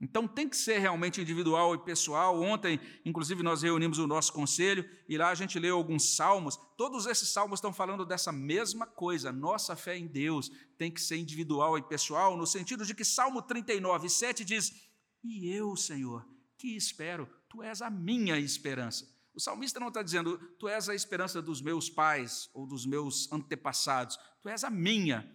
Então 0.00 0.26
tem 0.26 0.48
que 0.48 0.56
ser 0.56 0.78
realmente 0.78 1.20
individual 1.20 1.74
e 1.74 1.84
pessoal. 1.84 2.40
Ontem, 2.40 2.80
inclusive, 3.04 3.42
nós 3.42 3.62
reunimos 3.62 3.98
o 3.98 4.06
nosso 4.06 4.32
conselho 4.32 4.88
e 5.06 5.18
lá 5.18 5.28
a 5.28 5.34
gente 5.34 5.58
leu 5.58 5.76
alguns 5.76 6.16
salmos. 6.16 6.56
Todos 6.76 7.04
esses 7.04 7.28
salmos 7.28 7.58
estão 7.58 7.72
falando 7.72 8.06
dessa 8.06 8.32
mesma 8.32 8.86
coisa. 8.86 9.30
Nossa 9.30 9.76
fé 9.76 9.98
em 9.98 10.06
Deus 10.06 10.50
tem 10.78 10.90
que 10.90 11.02
ser 11.02 11.18
individual 11.18 11.76
e 11.76 11.82
pessoal, 11.82 12.34
no 12.34 12.46
sentido 12.46 12.86
de 12.86 12.94
que 12.94 13.04
Salmo 13.04 13.42
39, 13.42 14.08
7 14.08 14.42
diz: 14.42 14.72
E 15.22 15.52
eu, 15.52 15.76
Senhor, 15.76 16.26
que 16.56 16.74
espero, 16.74 17.28
tu 17.48 17.62
és 17.62 17.82
a 17.82 17.90
minha 17.90 18.38
esperança. 18.38 19.06
O 19.34 19.40
salmista 19.40 19.78
não 19.78 19.88
está 19.88 20.02
dizendo, 20.02 20.38
tu 20.58 20.66
és 20.66 20.88
a 20.88 20.94
esperança 20.94 21.42
dos 21.42 21.60
meus 21.60 21.90
pais 21.90 22.48
ou 22.54 22.66
dos 22.66 22.86
meus 22.86 23.30
antepassados, 23.30 24.18
tu 24.40 24.48
és 24.48 24.64
a 24.64 24.70
minha 24.70 25.30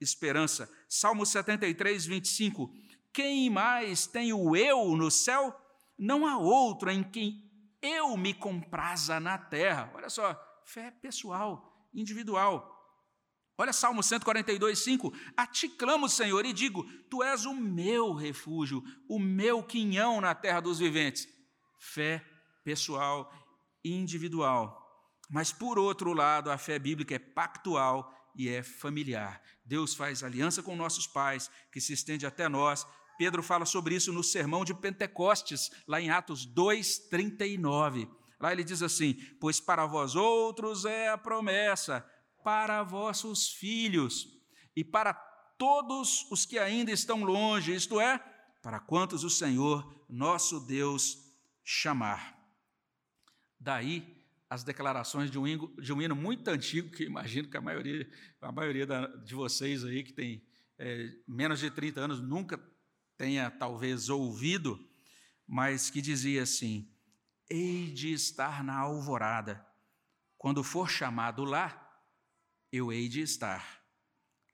esperança. 0.00 0.70
Salmo 0.88 1.26
73, 1.26 2.06
25. 2.06 2.72
Quem 3.12 3.50
mais 3.50 4.06
tem 4.06 4.32
o 4.32 4.54
eu 4.54 4.96
no 4.96 5.10
céu? 5.10 5.54
Não 5.98 6.26
há 6.26 6.38
outro 6.38 6.90
em 6.90 7.02
quem 7.02 7.50
eu 7.82 8.16
me 8.16 8.34
compraza 8.34 9.18
na 9.18 9.36
terra. 9.36 9.90
Olha 9.94 10.08
só, 10.08 10.38
fé 10.64 10.90
pessoal, 10.90 11.88
individual. 11.94 12.76
Olha 13.58 13.72
Salmo 13.72 14.02
142, 14.02 14.78
5. 14.78 15.12
A 15.36 15.46
ti 15.46 15.68
clamo, 15.68 16.08
Senhor, 16.08 16.46
e 16.46 16.52
digo: 16.52 16.84
Tu 17.10 17.22
és 17.22 17.44
o 17.44 17.54
meu 17.54 18.14
refúgio, 18.14 18.82
o 19.08 19.18
meu 19.18 19.62
quinhão 19.62 20.20
na 20.20 20.34
terra 20.34 20.60
dos 20.60 20.78
viventes. 20.78 21.28
Fé 21.78 22.24
pessoal 22.64 23.30
individual. 23.84 24.78
Mas, 25.28 25.52
por 25.52 25.78
outro 25.78 26.12
lado, 26.12 26.50
a 26.50 26.58
fé 26.58 26.78
bíblica 26.78 27.14
é 27.14 27.18
pactual 27.18 28.12
e 28.34 28.48
é 28.48 28.62
familiar. 28.62 29.42
Deus 29.64 29.94
faz 29.94 30.22
aliança 30.22 30.62
com 30.62 30.74
nossos 30.74 31.06
pais, 31.06 31.50
que 31.70 31.80
se 31.80 31.92
estende 31.92 32.26
até 32.26 32.48
nós. 32.48 32.86
Pedro 33.20 33.42
fala 33.42 33.66
sobre 33.66 33.94
isso 33.94 34.14
no 34.14 34.24
sermão 34.24 34.64
de 34.64 34.72
Pentecostes, 34.72 35.70
lá 35.86 36.00
em 36.00 36.08
Atos 36.08 36.46
2, 36.46 37.00
39. 37.10 38.08
Lá 38.40 38.50
ele 38.50 38.64
diz 38.64 38.82
assim: 38.82 39.12
Pois 39.38 39.60
para 39.60 39.84
vós 39.84 40.16
outros 40.16 40.86
é 40.86 41.10
a 41.10 41.18
promessa, 41.18 42.02
para 42.42 42.82
vossos 42.82 43.50
filhos 43.50 44.26
e 44.74 44.82
para 44.82 45.12
todos 45.12 46.26
os 46.30 46.46
que 46.46 46.58
ainda 46.58 46.90
estão 46.90 47.22
longe, 47.22 47.74
isto 47.74 48.00
é, 48.00 48.18
para 48.62 48.80
quantos 48.80 49.22
o 49.22 49.28
Senhor, 49.28 50.02
nosso 50.08 50.58
Deus, 50.58 51.18
chamar. 51.62 52.34
Daí 53.58 54.16
as 54.48 54.64
declarações 54.64 55.30
de 55.30 55.38
um, 55.38 55.46
hino, 55.46 55.70
de 55.76 55.92
um 55.92 56.00
hino 56.00 56.16
muito 56.16 56.48
antigo, 56.48 56.90
que 56.90 57.04
imagino 57.04 57.50
que 57.50 57.56
a 57.58 57.60
maioria, 57.60 58.10
a 58.40 58.50
maioria 58.50 58.86
da, 58.86 59.08
de 59.08 59.34
vocês 59.34 59.84
aí 59.84 60.02
que 60.02 60.14
tem 60.14 60.42
é, 60.78 61.12
menos 61.28 61.60
de 61.60 61.70
30 61.70 62.00
anos 62.00 62.22
nunca 62.22 62.58
tenha 63.20 63.50
talvez 63.50 64.08
ouvido, 64.08 64.82
mas 65.46 65.90
que 65.90 66.00
dizia 66.00 66.42
assim: 66.42 66.90
Hei 67.50 67.92
de 67.92 68.14
estar 68.14 68.64
na 68.64 68.78
alvorada, 68.78 69.62
quando 70.38 70.64
for 70.64 70.88
chamado 70.88 71.44
lá, 71.44 71.68
eu 72.72 72.90
hei 72.90 73.10
de 73.10 73.20
estar. 73.20 73.84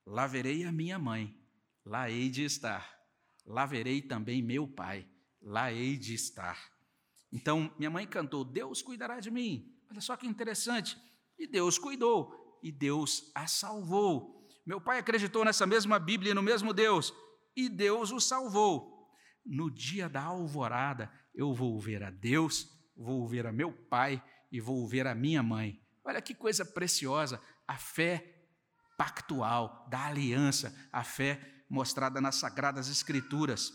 Lá 0.04 0.26
verei 0.26 0.64
a 0.64 0.72
minha 0.72 0.98
mãe, 0.98 1.40
lá 1.84 2.10
hei 2.10 2.28
de 2.28 2.42
estar. 2.42 2.92
Lá 3.44 3.64
verei 3.64 4.02
também 4.02 4.42
meu 4.42 4.66
pai, 4.66 5.08
lá 5.40 5.72
hei 5.72 5.96
de 5.96 6.14
estar. 6.14 6.58
Então, 7.30 7.72
minha 7.78 7.90
mãe 7.90 8.04
cantou: 8.04 8.44
Deus 8.44 8.82
cuidará 8.82 9.20
de 9.20 9.30
mim. 9.30 9.78
Olha 9.88 10.00
só 10.00 10.16
que 10.16 10.26
interessante. 10.26 10.98
E 11.38 11.46
Deus 11.46 11.78
cuidou, 11.78 12.58
e 12.64 12.72
Deus 12.72 13.30
a 13.32 13.46
salvou. 13.46 14.44
Meu 14.66 14.80
pai 14.80 14.98
acreditou 14.98 15.44
nessa 15.44 15.64
mesma 15.68 16.00
Bíblia, 16.00 16.34
no 16.34 16.42
mesmo 16.42 16.72
Deus, 16.72 17.14
e 17.56 17.68
Deus 17.68 18.12
o 18.12 18.20
salvou. 18.20 19.10
No 19.44 19.70
dia 19.70 20.08
da 20.08 20.22
alvorada, 20.22 21.10
eu 21.34 21.54
vou 21.54 21.80
ver 21.80 22.02
a 22.02 22.10
Deus, 22.10 22.68
vou 22.96 23.26
ver 23.26 23.46
a 23.46 23.52
meu 23.52 23.72
pai 23.72 24.22
e 24.52 24.60
vou 24.60 24.86
ver 24.86 25.06
a 25.06 25.14
minha 25.14 25.42
mãe. 25.42 25.80
Olha 26.04 26.20
que 26.20 26.34
coisa 26.34 26.64
preciosa, 26.64 27.40
a 27.66 27.76
fé 27.76 28.34
pactual, 28.96 29.86
da 29.90 30.06
aliança, 30.06 30.74
a 30.92 31.02
fé 31.02 31.40
mostrada 31.68 32.20
nas 32.20 32.36
sagradas 32.36 32.88
escrituras. 32.88 33.72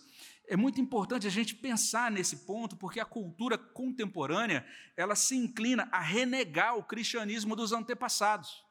É 0.47 0.57
muito 0.57 0.81
importante 0.81 1.27
a 1.27 1.29
gente 1.29 1.55
pensar 1.55 2.11
nesse 2.11 2.45
ponto, 2.45 2.75
porque 2.75 2.99
a 2.99 3.05
cultura 3.05 3.57
contemporânea, 3.57 4.65
ela 4.97 5.15
se 5.15 5.35
inclina 5.35 5.87
a 5.91 5.99
renegar 5.99 6.75
o 6.75 6.83
cristianismo 6.83 7.55
dos 7.55 7.71
antepassados. 7.71 8.63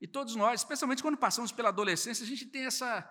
E 0.00 0.06
todos 0.06 0.36
nós, 0.36 0.60
especialmente 0.60 1.02
quando 1.02 1.18
passamos 1.18 1.52
pela 1.52 1.70
adolescência, 1.70 2.24
a 2.24 2.26
gente 2.26 2.46
tem 2.46 2.64
essa 2.64 3.02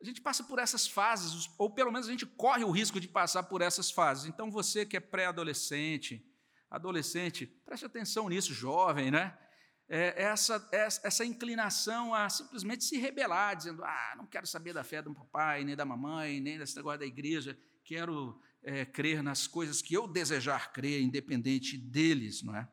A 0.00 0.04
gente 0.04 0.20
passa 0.20 0.42
por 0.42 0.58
essas 0.58 0.86
fases, 0.86 1.50
ou 1.58 1.68
pelo 1.68 1.92
menos 1.92 2.08
a 2.08 2.10
gente 2.10 2.24
corre 2.24 2.64
o 2.64 2.70
risco 2.70 2.98
de 2.98 3.06
passar 3.06 3.42
por 3.42 3.60
essas 3.60 3.90
fases. 3.90 4.24
Então, 4.24 4.50
você 4.50 4.86
que 4.86 4.96
é 4.96 5.00
pré-adolescente, 5.00 6.24
adolescente, 6.70 7.46
preste 7.46 7.84
atenção 7.84 8.28
nisso, 8.28 8.54
jovem, 8.54 9.10
né? 9.10 9.36
É 9.92 10.22
essa, 10.22 10.68
essa 10.72 11.24
inclinação 11.24 12.14
a 12.14 12.30
simplesmente 12.30 12.84
se 12.84 12.96
rebelar, 12.96 13.56
dizendo: 13.56 13.84
ah, 13.84 14.14
não 14.16 14.24
quero 14.24 14.46
saber 14.46 14.72
da 14.72 14.84
fé 14.84 15.02
do 15.02 15.12
papai, 15.12 15.64
nem 15.64 15.74
da 15.74 15.84
mamãe, 15.84 16.40
nem 16.40 16.58
desse 16.58 16.76
negócio 16.76 17.00
da 17.00 17.06
igreja, 17.06 17.58
quero 17.84 18.40
é, 18.62 18.84
crer 18.84 19.20
nas 19.20 19.48
coisas 19.48 19.82
que 19.82 19.94
eu 19.94 20.06
desejar 20.06 20.72
crer, 20.72 21.02
independente 21.02 21.76
deles, 21.76 22.40
não 22.42 22.54
é? 22.54 22.68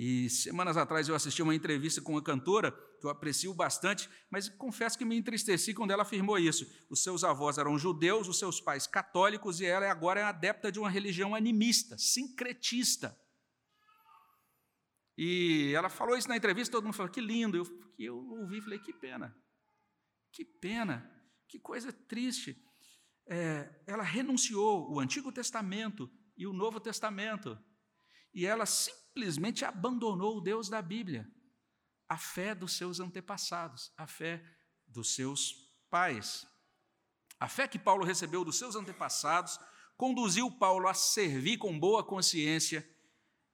E 0.00 0.30
semanas 0.30 0.76
atrás 0.76 1.08
eu 1.08 1.14
assisti 1.16 1.42
uma 1.42 1.56
entrevista 1.56 2.00
com 2.00 2.12
uma 2.12 2.22
cantora 2.22 2.70
que 2.70 3.04
eu 3.04 3.10
aprecio 3.10 3.52
bastante, 3.52 4.08
mas 4.30 4.48
confesso 4.48 4.96
que 4.96 5.04
me 5.04 5.18
entristeci 5.18 5.74
quando 5.74 5.90
ela 5.90 6.04
afirmou 6.04 6.38
isso. 6.38 6.64
Os 6.88 7.02
seus 7.02 7.24
avós 7.24 7.58
eram 7.58 7.76
judeus, 7.76 8.28
os 8.28 8.38
seus 8.38 8.60
pais 8.60 8.86
católicos, 8.86 9.58
e 9.58 9.64
ela 9.64 9.90
agora 9.90 10.20
é 10.20 10.22
adepta 10.22 10.70
de 10.70 10.78
uma 10.78 10.88
religião 10.88 11.34
animista, 11.34 11.98
sincretista. 11.98 13.20
E 15.16 15.72
ela 15.74 15.88
falou 15.88 16.16
isso 16.16 16.28
na 16.28 16.36
entrevista, 16.36 16.70
todo 16.70 16.84
mundo 16.84 16.94
falou, 16.94 17.10
que 17.10 17.20
lindo. 17.20 17.56
Eu, 17.56 17.66
eu 17.98 18.16
ouvi 18.16 18.58
e 18.58 18.62
falei, 18.62 18.78
que 18.78 18.92
pena, 18.92 19.36
que 20.30 20.44
pena, 20.44 21.10
que 21.48 21.58
coisa 21.58 21.92
triste. 21.92 22.56
É, 23.28 23.68
ela 23.84 24.04
renunciou 24.04 24.94
o 24.94 25.00
Antigo 25.00 25.32
Testamento 25.32 26.08
e 26.36 26.46
o 26.46 26.52
Novo 26.52 26.78
Testamento, 26.78 27.58
e 28.32 28.46
ela 28.46 28.64
simplesmente 28.64 29.07
abandonou 29.64 30.38
o 30.38 30.40
Deus 30.40 30.68
da 30.68 30.80
Bíblia 30.80 31.28
a 32.08 32.16
fé 32.16 32.54
dos 32.54 32.72
seus 32.72 33.00
antepassados, 33.00 33.92
a 33.96 34.06
fé 34.06 34.42
dos 34.86 35.14
seus 35.14 35.54
pais. 35.90 36.46
A 37.38 37.48
fé 37.48 37.68
que 37.68 37.78
Paulo 37.78 38.04
recebeu 38.04 38.44
dos 38.44 38.58
seus 38.58 38.74
antepassados 38.74 39.58
conduziu 39.96 40.50
Paulo 40.50 40.88
a 40.88 40.94
servir 40.94 41.58
com 41.58 41.78
boa 41.78 42.04
consciência 42.04 42.88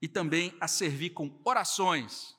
e 0.01 0.07
também 0.07 0.57
a 0.61 0.69
servir 0.69 1.11
com 1.11 1.41
orações. 1.45 2.37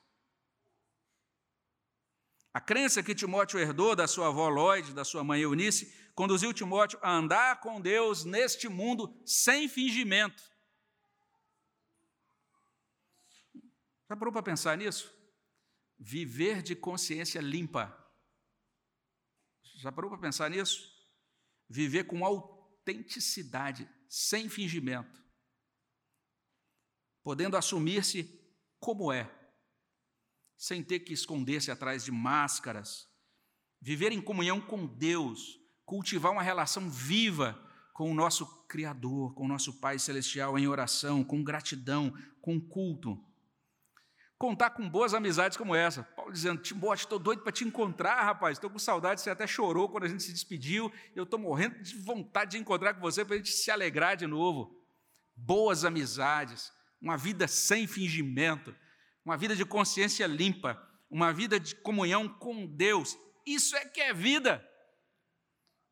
A 2.54 2.62
crença 2.62 3.04
que 3.04 3.16
Timóteo 3.16 3.60
herdou 3.60 3.96
da 3.96 4.08
sua 4.08 4.28
avó 4.28 4.48
Lloyd, 4.48 4.94
da 4.94 5.04
sua 5.04 5.24
mãe 5.24 5.42
Eunice, 5.42 5.94
conduziu 6.14 6.54
Timóteo 6.54 6.98
a 7.02 7.12
andar 7.12 7.60
com 7.60 7.82
Deus 7.82 8.24
neste 8.24 8.70
mundo 8.70 9.14
sem 9.26 9.68
fingimento. 9.68 10.42
Já 14.10 14.16
parou 14.16 14.32
para 14.32 14.44
pensar 14.44 14.78
nisso? 14.78 15.12
Viver 15.98 16.62
de 16.62 16.76
consciência 16.76 17.40
limpa. 17.42 17.96
Já 19.78 19.92
parou 19.92 20.10
para 20.10 20.20
pensar 20.20 20.50
nisso? 20.50 20.94
Viver 21.68 22.06
com 22.06 22.24
autenticidade, 22.24 23.90
sem 24.08 24.48
fingimento. 24.48 25.24
Podendo 27.24 27.58
assumir-se 27.58 28.40
como 28.80 29.12
é, 29.12 29.34
sem 30.56 30.84
ter 30.84 31.00
que 31.00 31.14
esconder-se 31.14 31.72
atrás 31.72 32.06
de 32.06 32.12
máscaras. 32.12 33.10
Viver 33.82 34.12
em 34.12 34.22
comunhão 34.22 34.62
com 34.62 34.86
Deus, 34.86 35.60
cultivar 35.84 36.32
uma 36.32 36.44
relação 36.44 36.90
viva 36.90 37.60
com 37.94 38.12
o 38.12 38.14
nosso 38.14 38.46
Criador, 38.68 39.34
com 39.34 39.46
o 39.46 39.48
nosso 39.48 39.80
Pai 39.80 39.98
Celestial 39.98 40.60
em 40.60 40.68
oração, 40.68 41.24
com 41.24 41.44
gratidão, 41.44 42.14
com 42.42 42.60
culto 42.60 43.24
contar 44.38 44.72
com 44.72 44.88
boas 44.90 45.14
amizades 45.14 45.58
como 45.58 45.76
essa. 45.76 46.04
Paulo 46.04 46.32
dizendo, 46.32 46.62
Timóteo, 46.62 47.04
estou 47.04 47.20
doido 47.20 47.42
para 47.42 47.52
te 47.52 47.64
encontrar, 47.64 48.24
rapaz, 48.24 48.58
estou 48.58 48.70
com 48.70 48.80
saudade, 48.80 49.22
você 49.22 49.30
até 49.30 49.48
chorou 49.48 49.90
quando 49.90 50.04
a 50.06 50.08
gente 50.08 50.24
se 50.24 50.34
despediu, 50.34 50.92
eu 51.16 51.24
estou 51.24 51.40
morrendo 51.40 51.82
de 51.82 51.98
vontade 51.98 52.52
de 52.52 52.58
encontrar 52.58 52.94
com 52.94 53.02
você 53.02 53.24
para 53.24 53.36
a 53.36 53.38
gente 53.38 53.52
se 53.52 53.72
alegrar 53.72 54.16
de 54.18 54.28
novo. 54.28 54.76
Boas 55.36 55.84
amizades, 55.84 56.72
uma 57.02 57.18
vida 57.18 57.48
sem 57.48 57.88
fingimento, 57.88 58.76
uma 59.24 59.38
vida 59.38 59.56
de 59.56 59.66
consciência 59.66 60.28
limpa, 60.28 60.82
uma 61.10 61.32
vida 61.32 61.60
de 61.60 61.76
comunhão 61.76 62.28
com 62.28 62.66
Deus. 62.66 63.18
Isso 63.46 63.76
é 63.76 63.86
que 63.86 64.02
é 64.02 64.14
vida. 64.14 64.64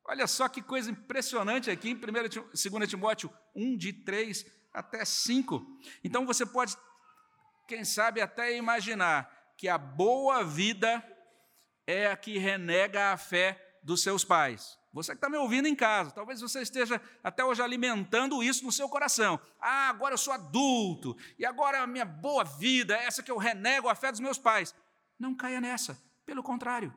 Olha 0.06 0.28
só 0.28 0.50
que 0.50 0.62
coisa 0.62 0.92
impressionante 0.92 1.72
aqui 1.72 1.92
em 1.92 1.96
2 1.96 2.90
Timóteo 2.90 3.32
1, 3.56 3.78
de 3.78 3.94
3 3.94 4.46
até 4.74 5.06
5. 5.06 5.66
Então 6.04 6.26
você 6.26 6.46
pode 6.46 6.76
quem 7.68 7.84
sabe 7.84 8.22
até 8.22 8.56
imaginar 8.56 9.30
que 9.58 9.68
a 9.68 9.78
boa 9.78 10.44
vida 10.44 11.04
é 11.86 12.08
a 12.08 12.18
que 12.18 12.38
renega 12.38 13.12
a 13.12 13.18
fé 13.18 13.78
dos 13.84 14.02
seus 14.02 14.24
pais. 14.24 14.78
Você 14.94 15.12
que 15.12 15.18
está 15.18 15.30
me 15.30 15.38
ouvindo 15.38 15.68
em 15.68 15.76
casa, 15.76 16.12
talvez 16.12 16.40
você 16.40 16.62
esteja 16.62 17.02
até 17.24 17.44
hoje 17.44 17.62
alimentando 17.62 18.44
isso 18.44 18.64
no 18.64 18.72
seu 18.72 18.88
coração. 18.88 19.40
Ah, 19.60 19.90
agora 19.90 20.14
eu 20.14 20.18
sou 20.18 20.32
adulto, 20.32 21.18
e 21.38 21.46
agora 21.46 21.82
a 21.82 21.88
minha 21.88 22.06
boa 22.06 22.44
vida 22.44 22.96
é 22.96 23.06
essa 23.06 23.24
que 23.24 23.32
eu 23.32 23.38
renego 23.38 23.90
a 23.90 23.96
fé 23.96 24.12
dos 24.12 24.20
meus 24.20 24.38
pais. 24.38 24.74
Não 25.18 25.36
caia 25.36 25.60
nessa, 25.60 26.00
pelo 26.26 26.44
contrário. 26.44 26.94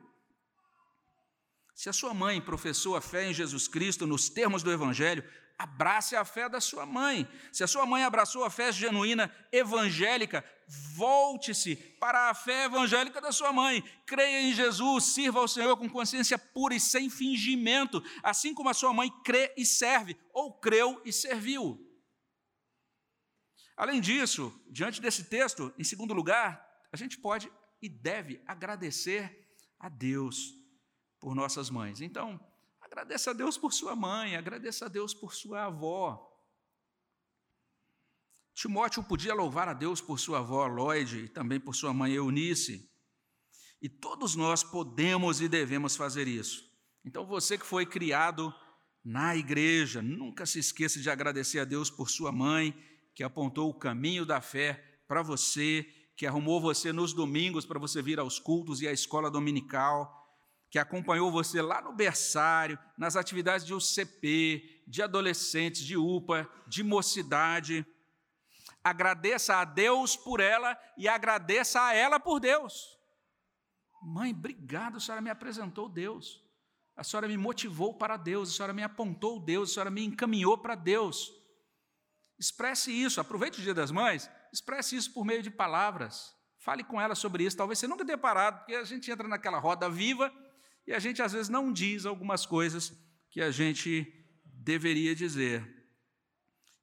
Se 1.73 1.89
a 1.89 1.93
sua 1.93 2.13
mãe 2.13 2.39
professou 2.39 2.95
a 2.95 3.01
fé 3.01 3.29
em 3.29 3.33
Jesus 3.33 3.67
Cristo 3.67 4.05
nos 4.05 4.29
termos 4.29 4.61
do 4.61 4.71
Evangelho, 4.71 5.23
abrace 5.57 6.15
a 6.15 6.23
fé 6.23 6.47
da 6.47 6.61
sua 6.61 6.85
mãe. 6.85 7.27
Se 7.51 7.63
a 7.63 7.67
sua 7.67 7.85
mãe 7.85 8.03
abraçou 8.03 8.43
a 8.43 8.49
fé 8.49 8.71
genuína 8.71 9.33
evangélica, 9.51 10.45
volte-se 10.67 11.75
para 11.75 12.29
a 12.29 12.33
fé 12.33 12.65
evangélica 12.65 13.21
da 13.21 13.31
sua 13.31 13.53
mãe. 13.53 13.81
Creia 14.05 14.41
em 14.41 14.53
Jesus, 14.53 15.05
sirva 15.05 15.39
ao 15.39 15.47
Senhor 15.47 15.75
com 15.77 15.89
consciência 15.89 16.37
pura 16.37 16.75
e 16.75 16.79
sem 16.79 17.09
fingimento, 17.09 18.03
assim 18.21 18.53
como 18.53 18.69
a 18.69 18.73
sua 18.73 18.93
mãe 18.93 19.09
crê 19.23 19.53
e 19.57 19.65
serve, 19.65 20.17
ou 20.33 20.59
creu 20.59 21.01
e 21.05 21.13
serviu. 21.13 21.83
Além 23.75 24.01
disso, 24.01 24.53
diante 24.69 24.99
desse 24.99 25.25
texto, 25.25 25.73
em 25.77 25.83
segundo 25.83 26.13
lugar, 26.13 26.65
a 26.91 26.97
gente 26.97 27.17
pode 27.17 27.51
e 27.81 27.87
deve 27.87 28.41
agradecer 28.45 29.47
a 29.79 29.87
Deus 29.87 30.53
por 31.19 31.35
nossas 31.35 31.69
mães. 31.69 32.01
Então, 32.01 32.39
Agradeça 32.87 33.31
a 33.31 33.33
Deus 33.33 33.57
por 33.57 33.73
sua 33.73 33.95
mãe, 33.95 34.35
agradeça 34.35 34.85
a 34.85 34.87
Deus 34.87 35.13
por 35.13 35.33
sua 35.33 35.65
avó. 35.65 36.36
Timóteo 38.57 39.03
podia 39.03 39.35
louvar 39.35 39.69
a 39.69 39.73
Deus 39.73 40.01
por 40.01 40.19
sua 40.19 40.39
avó 40.39 40.65
Lloyd 40.65 41.15
e 41.25 41.27
também 41.27 41.59
por 41.59 41.75
sua 41.75 41.93
mãe 41.93 42.13
Eunice. 42.13 42.89
E 43.79 43.87
todos 43.87 44.33
nós 44.33 44.63
podemos 44.63 45.39
e 45.41 45.47
devemos 45.47 45.95
fazer 45.95 46.27
isso. 46.27 46.67
Então, 47.05 47.23
você 47.23 47.55
que 47.55 47.65
foi 47.67 47.85
criado 47.85 48.51
na 49.05 49.35
igreja, 49.35 50.01
nunca 50.01 50.43
se 50.47 50.57
esqueça 50.57 50.99
de 50.99 51.07
agradecer 51.07 51.59
a 51.59 51.65
Deus 51.65 51.91
por 51.91 52.09
sua 52.09 52.31
mãe, 52.31 52.75
que 53.13 53.23
apontou 53.23 53.69
o 53.69 53.77
caminho 53.77 54.25
da 54.25 54.41
fé 54.41 54.83
para 55.07 55.21
você, 55.21 55.87
que 56.15 56.25
arrumou 56.25 56.59
você 56.59 56.91
nos 56.91 57.13
domingos 57.13 57.63
para 57.63 57.77
você 57.77 58.01
vir 58.01 58.19
aos 58.19 58.39
cultos 58.39 58.81
e 58.81 58.87
à 58.87 58.91
escola 58.91 59.29
dominical, 59.29 60.11
que 60.71 60.79
acompanhou 60.79 61.31
você 61.31 61.61
lá 61.61 61.79
no 61.79 61.93
berçário, 61.93 62.79
nas 62.97 63.15
atividades 63.15 63.67
de 63.67 63.75
UCP, 63.75 64.83
de 64.87 65.03
adolescentes, 65.03 65.83
de 65.83 65.95
UPA, 65.95 66.49
de 66.67 66.81
mocidade. 66.81 67.85
Agradeça 68.89 69.57
a 69.57 69.65
Deus 69.65 70.15
por 70.15 70.39
ela 70.39 70.79
e 70.97 71.07
agradeça 71.07 71.81
a 71.81 71.93
ela 71.93 72.19
por 72.19 72.39
Deus. 72.39 72.97
Mãe, 74.01 74.31
obrigado, 74.31 74.97
a 74.97 74.99
senhora 74.99 75.21
me 75.21 75.29
apresentou 75.29 75.89
Deus. 75.89 76.43
A 76.95 77.03
senhora 77.03 77.27
me 77.27 77.37
motivou 77.37 77.93
para 77.93 78.17
Deus, 78.17 78.49
a 78.49 78.53
senhora 78.53 78.73
me 78.73 78.83
apontou 78.83 79.39
Deus, 79.39 79.71
a 79.71 79.73
senhora 79.73 79.91
me 79.91 80.03
encaminhou 80.03 80.57
para 80.57 80.73
Deus. 80.75 81.31
Expresse 82.39 82.91
isso, 82.91 83.19
aproveite 83.19 83.59
o 83.59 83.63
Dia 83.63 83.73
das 83.73 83.91
Mães, 83.91 84.29
expresse 84.51 84.95
isso 84.95 85.13
por 85.13 85.25
meio 85.25 85.43
de 85.43 85.51
palavras. 85.51 86.35
Fale 86.59 86.83
com 86.83 86.99
ela 86.99 87.15
sobre 87.15 87.43
isso. 87.43 87.57
Talvez 87.57 87.79
você 87.79 87.87
nunca 87.87 88.05
tenha 88.05 88.17
parado, 88.17 88.59
porque 88.59 88.75
a 88.75 88.83
gente 88.83 89.09
entra 89.11 89.27
naquela 89.27 89.59
roda 89.59 89.89
viva 89.89 90.33
e 90.85 90.93
a 90.93 90.99
gente 90.99 91.21
às 91.21 91.33
vezes 91.33 91.49
não 91.49 91.71
diz 91.71 92.05
algumas 92.05 92.45
coisas 92.45 92.93
que 93.29 93.41
a 93.41 93.51
gente 93.51 94.11
deveria 94.43 95.15
dizer. 95.15 95.65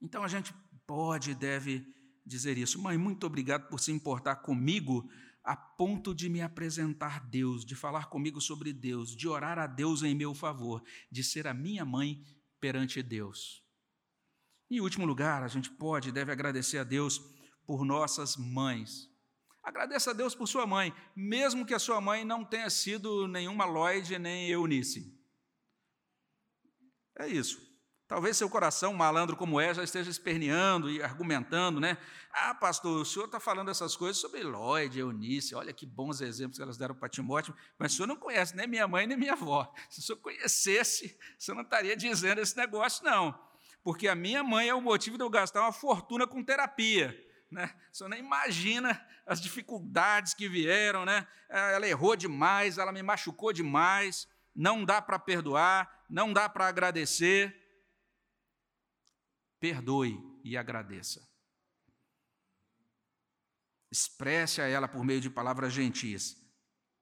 Então 0.01 0.23
a 0.23 0.29
gente 0.29 0.55
pode 0.87 1.33
e 1.33 1.35
deve 1.35 1.87
dizer 2.25 2.57
isso. 2.59 2.81
Mãe, 2.81 2.97
muito 2.97 3.27
obrigado 3.27 3.68
por 3.68 3.81
se 3.81 3.92
importar 3.92 4.37
comigo 4.37 5.09
a 5.42 5.55
ponto 5.55 6.14
de 6.14 6.29
me 6.29 6.40
apresentar 6.40 7.20
Deus, 7.29 7.64
de 7.64 7.75
falar 7.75 8.07
comigo 8.07 8.40
sobre 8.40 8.73
Deus, 8.73 9.14
de 9.14 9.29
orar 9.29 9.59
a 9.59 9.66
Deus 9.66 10.03
em 10.03 10.14
meu 10.14 10.35
favor, 10.35 10.83
de 11.11 11.23
ser 11.23 11.47
a 11.47 11.53
minha 11.53 11.85
mãe 11.85 12.25
perante 12.59 13.03
Deus. 13.03 13.62
Em 14.70 14.81
último 14.81 15.05
lugar, 15.05 15.42
a 15.42 15.49
gente 15.49 15.70
pode 15.70 16.09
e 16.09 16.12
deve 16.12 16.33
agradecer 16.33 16.79
a 16.79 16.85
Deus 16.85 17.18
por 17.66 17.85
nossas 17.85 18.37
mães. 18.37 19.11
Agradeça 19.62 20.11
a 20.11 20.14
Deus 20.14 20.35
por 20.35 20.47
sua 20.47 20.66
mãe, 20.66 20.94
mesmo 21.14 21.66
que 21.66 21.75
a 21.75 21.79
sua 21.79 22.01
mãe 22.01 22.25
não 22.25 22.44
tenha 22.44 22.70
sido 22.70 23.29
nenhuma 23.29 23.66
Lloyd 23.66 24.18
nem 24.18 24.49
Eunice. 24.49 25.14
É 27.18 27.29
isso. 27.29 27.73
Talvez 28.07 28.37
seu 28.37 28.51
coração, 28.51 28.93
malandro 28.93 29.35
como 29.35 29.59
é, 29.59 29.73
já 29.73 29.83
esteja 29.83 30.11
esperneando 30.11 30.90
e 30.90 31.03
argumentando, 31.03 31.81
né? 31.81 31.97
Ah, 32.31 32.55
pastor, 32.55 33.01
o 33.01 33.05
senhor 33.05 33.25
está 33.25 33.40
falando 33.40 33.71
essas 33.71 33.97
coisas 33.97 34.19
sobre 34.19 34.43
Lloyd, 34.43 34.99
Eunice, 34.99 35.55
olha 35.55 35.73
que 35.73 35.87
bons 35.87 36.21
exemplos 36.21 36.59
que 36.59 36.62
elas 36.62 36.77
deram 36.77 36.95
para 36.95 37.09
Timóteo, 37.09 37.55
mas 37.79 37.93
o 37.93 37.97
senhor 37.97 38.07
não 38.07 38.17
conhece 38.17 38.55
nem 38.55 38.67
minha 38.67 38.87
mãe 38.87 39.07
nem 39.07 39.17
minha 39.17 39.33
avó. 39.33 39.73
Se 39.88 40.01
o 40.01 40.03
senhor 40.03 40.19
conhecesse, 40.19 41.19
o 41.38 41.43
senhor 41.43 41.57
não 41.57 41.62
estaria 41.62 41.97
dizendo 41.97 42.43
esse 42.43 42.55
negócio, 42.57 43.03
não. 43.05 43.38
Porque 43.83 44.07
a 44.07 44.14
minha 44.14 44.45
mãe 44.45 44.69
é 44.69 44.75
o 44.75 44.83
motivo 44.83 45.17
de 45.17 45.25
eu 45.25 45.31
gastar 45.31 45.62
uma 45.62 45.73
fortuna 45.73 46.27
com 46.27 46.45
terapia. 46.45 47.19
Né? 47.51 47.75
O 47.90 47.97
senhor 47.97 48.11
nem 48.11 48.21
imagina 48.21 49.03
as 49.27 49.40
dificuldades 49.40 50.35
que 50.35 50.49
vieram, 50.49 51.05
né? 51.05 51.27
Ela 51.49 51.87
errou 51.87 52.17
demais, 52.17 52.77
ela 52.77 52.93
me 52.93 53.03
machucou 53.03 53.53
demais, 53.53 54.29
não 54.55 54.85
dá 54.85 55.01
para 55.01 55.19
perdoar, 55.19 56.05
não 56.11 56.33
dá 56.33 56.49
para 56.49 56.67
agradecer 56.67 57.63
perdoe 59.64 60.22
e 60.44 60.59
agradeça. 60.59 61.27
Expresse 63.90 64.61
a 64.61 64.66
ela 64.66 64.87
por 64.87 65.03
meio 65.03 65.22
de 65.22 65.31
palavras 65.31 65.72
gentis, 65.72 66.37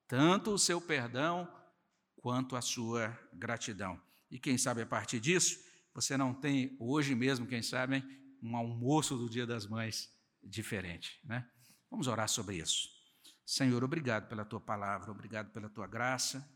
tanto 0.06 0.52
o 0.52 0.58
seu 0.58 0.80
perdão 0.80 1.52
quanto 2.14 2.54
a 2.54 2.62
sua 2.62 3.18
gratidão. 3.32 4.00
E 4.30 4.38
quem 4.38 4.56
sabe 4.56 4.80
a 4.82 4.86
partir 4.86 5.18
disso, 5.18 5.58
você 5.92 6.16
não 6.16 6.32
tem 6.32 6.76
hoje 6.78 7.16
mesmo, 7.16 7.48
quem 7.48 7.64
sabe, 7.64 8.00
um 8.40 8.56
almoço 8.56 9.18
do 9.18 9.28
Dia 9.28 9.44
das 9.44 9.66
Mães 9.66 10.08
diferente, 10.40 11.18
né? 11.24 11.50
Vamos 11.90 12.06
orar 12.06 12.28
sobre 12.28 12.58
isso. 12.58 12.88
Senhor, 13.44 13.82
obrigado 13.82 14.28
pela 14.28 14.44
tua 14.44 14.60
palavra, 14.60 15.10
obrigado 15.10 15.50
pela 15.50 15.68
tua 15.68 15.88
graça, 15.88 16.48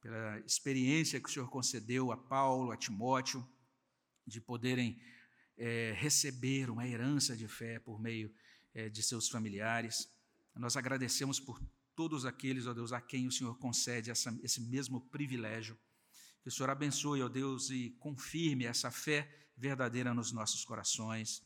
pela 0.00 0.38
experiência 0.46 1.20
que 1.20 1.28
o 1.28 1.32
Senhor 1.32 1.50
concedeu 1.50 2.12
a 2.12 2.16
Paulo, 2.16 2.70
a 2.70 2.76
Timóteo, 2.76 3.44
de 4.24 4.40
poderem 4.40 5.02
é, 5.56 5.94
receber 5.96 6.70
uma 6.70 6.86
herança 6.86 7.36
de 7.36 7.46
fé 7.46 7.78
por 7.78 8.00
meio 8.00 8.32
é, 8.74 8.88
de 8.88 9.02
seus 9.02 9.28
familiares. 9.28 10.08
Nós 10.54 10.76
agradecemos 10.76 11.40
por 11.40 11.60
todos 11.94 12.24
aqueles, 12.24 12.66
ó 12.66 12.74
Deus, 12.74 12.92
a 12.92 13.00
quem 13.00 13.26
o 13.26 13.32
Senhor 13.32 13.56
concede 13.58 14.10
essa, 14.10 14.36
esse 14.42 14.60
mesmo 14.60 15.00
privilégio. 15.00 15.78
Que 16.42 16.48
o 16.48 16.52
Senhor 16.52 16.70
abençoe, 16.70 17.22
ó 17.22 17.28
Deus, 17.28 17.70
e 17.70 17.90
confirme 18.00 18.64
essa 18.64 18.90
fé 18.90 19.28
verdadeira 19.56 20.12
nos 20.12 20.32
nossos 20.32 20.64
corações. 20.64 21.42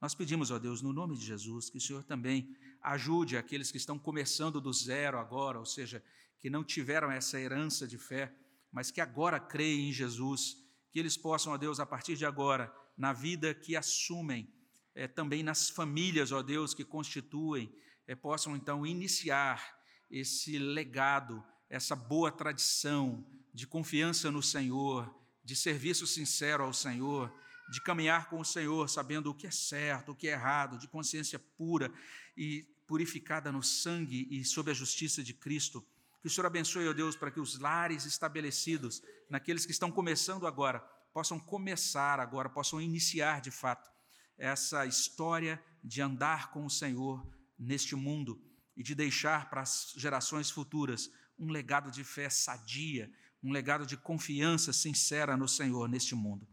Nós 0.00 0.14
pedimos, 0.14 0.50
ó 0.50 0.58
Deus, 0.58 0.80
no 0.80 0.92
nome 0.92 1.16
de 1.16 1.24
Jesus, 1.24 1.68
que 1.68 1.76
o 1.76 1.80
Senhor 1.80 2.02
também 2.04 2.56
ajude 2.80 3.36
aqueles 3.36 3.70
que 3.70 3.76
estão 3.76 3.98
começando 3.98 4.60
do 4.60 4.72
zero 4.72 5.18
agora, 5.18 5.58
ou 5.58 5.66
seja, 5.66 6.02
que 6.40 6.48
não 6.48 6.64
tiveram 6.64 7.10
essa 7.10 7.38
herança 7.38 7.86
de 7.86 7.98
fé, 7.98 8.34
mas 8.72 8.90
que 8.90 9.00
agora 9.00 9.38
creem 9.38 9.90
em 9.90 9.92
Jesus, 9.92 10.56
que 10.90 10.98
eles 10.98 11.16
possam, 11.16 11.52
ó 11.52 11.58
Deus, 11.58 11.78
a 11.78 11.84
partir 11.84 12.16
de 12.16 12.24
agora, 12.24 12.74
na 12.96 13.12
vida 13.12 13.54
que 13.54 13.76
assumem, 13.76 14.52
é, 14.94 15.06
também 15.06 15.42
nas 15.42 15.70
famílias, 15.70 16.32
ó 16.32 16.42
Deus, 16.42 16.74
que 16.74 16.84
constituem, 16.84 17.72
é, 18.06 18.14
possam 18.14 18.56
então 18.56 18.86
iniciar 18.86 19.78
esse 20.10 20.58
legado, 20.58 21.44
essa 21.68 21.94
boa 21.94 22.32
tradição 22.32 23.24
de 23.54 23.66
confiança 23.66 24.30
no 24.30 24.42
Senhor, 24.42 25.14
de 25.44 25.54
serviço 25.54 26.06
sincero 26.06 26.64
ao 26.64 26.72
Senhor, 26.72 27.32
de 27.70 27.80
caminhar 27.80 28.28
com 28.28 28.40
o 28.40 28.44
Senhor, 28.44 28.88
sabendo 28.88 29.30
o 29.30 29.34
que 29.34 29.46
é 29.46 29.50
certo, 29.50 30.12
o 30.12 30.14
que 30.14 30.28
é 30.28 30.32
errado, 30.32 30.76
de 30.76 30.88
consciência 30.88 31.38
pura 31.38 31.92
e 32.36 32.66
purificada 32.86 33.52
no 33.52 33.62
sangue 33.62 34.26
e 34.30 34.44
sob 34.44 34.70
a 34.70 34.74
justiça 34.74 35.22
de 35.22 35.32
Cristo. 35.32 35.86
Que 36.20 36.26
o 36.26 36.30
Senhor 36.30 36.46
abençoe, 36.46 36.88
ó 36.88 36.92
Deus, 36.92 37.14
para 37.14 37.30
que 37.30 37.38
os 37.38 37.58
lares 37.58 38.04
estabelecidos, 38.04 39.02
naqueles 39.28 39.64
que 39.64 39.72
estão 39.72 39.90
começando 39.90 40.46
agora, 40.46 40.84
possam 41.12 41.38
começar 41.38 42.20
agora, 42.20 42.48
possam 42.48 42.80
iniciar 42.80 43.40
de 43.40 43.50
fato 43.50 43.90
essa 44.38 44.86
história 44.86 45.62
de 45.82 46.00
andar 46.00 46.50
com 46.50 46.64
o 46.64 46.70
Senhor 46.70 47.26
neste 47.58 47.94
mundo 47.94 48.42
e 48.76 48.82
de 48.82 48.94
deixar 48.94 49.50
para 49.50 49.60
as 49.60 49.92
gerações 49.96 50.50
futuras 50.50 51.10
um 51.38 51.50
legado 51.50 51.90
de 51.90 52.04
fé 52.04 52.30
sadia, 52.30 53.12
um 53.42 53.52
legado 53.52 53.86
de 53.86 53.96
confiança 53.96 54.72
sincera 54.72 55.36
no 55.36 55.48
Senhor 55.48 55.88
neste 55.88 56.14
mundo. 56.14 56.46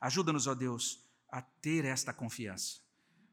Ajuda-nos, 0.00 0.46
ó 0.46 0.54
Deus, 0.54 1.02
a 1.30 1.42
ter 1.42 1.84
esta 1.84 2.12
confiança, 2.12 2.80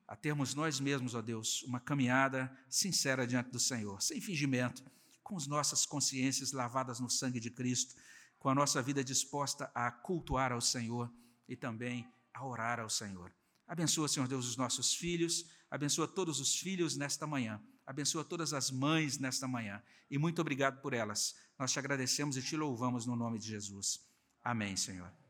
a 0.08 0.16
termos 0.16 0.54
nós 0.54 0.80
mesmos, 0.80 1.14
ó 1.16 1.22
Deus, 1.22 1.64
uma 1.64 1.80
caminhada 1.80 2.52
sincera 2.70 3.28
diante 3.28 3.52
do 3.52 3.60
Senhor, 3.60 4.02
sem 4.02 4.20
fingimento, 4.20 4.84
com 5.24 5.38
as 5.38 5.48
nossas 5.48 5.86
consciências 5.86 6.52
lavadas 6.52 7.00
no 7.00 7.10
sangue 7.10 7.40
de 7.40 7.52
Cristo 7.52 7.96
com 8.42 8.50
a 8.50 8.56
nossa 8.56 8.82
vida 8.82 9.04
disposta 9.04 9.72
a 9.74 9.92
cultuar 9.92 10.52
ao 10.52 10.60
Senhor 10.60 11.14
e 11.48 11.56
também 11.56 12.12
a 12.34 12.44
orar 12.44 12.80
ao 12.80 12.90
Senhor. 12.90 13.32
Abençoa, 13.68 14.08
Senhor 14.08 14.28
Deus, 14.28 14.48
os 14.48 14.58
nossos 14.58 14.96
filhos, 14.96 15.46
abençoa 15.70 16.08
todos 16.08 16.40
os 16.40 16.56
filhos 16.56 16.98
nesta 16.98 17.28
manhã, 17.28 17.62
abençoa 17.86 18.26
todas 18.26 18.52
as 18.52 18.72
mães 18.72 19.20
nesta 19.20 19.48
manhã 19.48 19.80
e 20.10 20.18
muito 20.18 20.42
obrigado 20.42 20.82
por 20.82 20.92
elas. 20.92 21.36
Nós 21.60 21.72
te 21.72 21.78
agradecemos 21.78 22.36
e 22.36 22.42
te 22.42 22.58
louvamos 22.58 23.06
no 23.06 23.16
nome 23.16 23.38
de 23.38 23.46
Jesus. 23.46 24.00
Amém, 24.44 24.76
Senhor. 24.76 25.21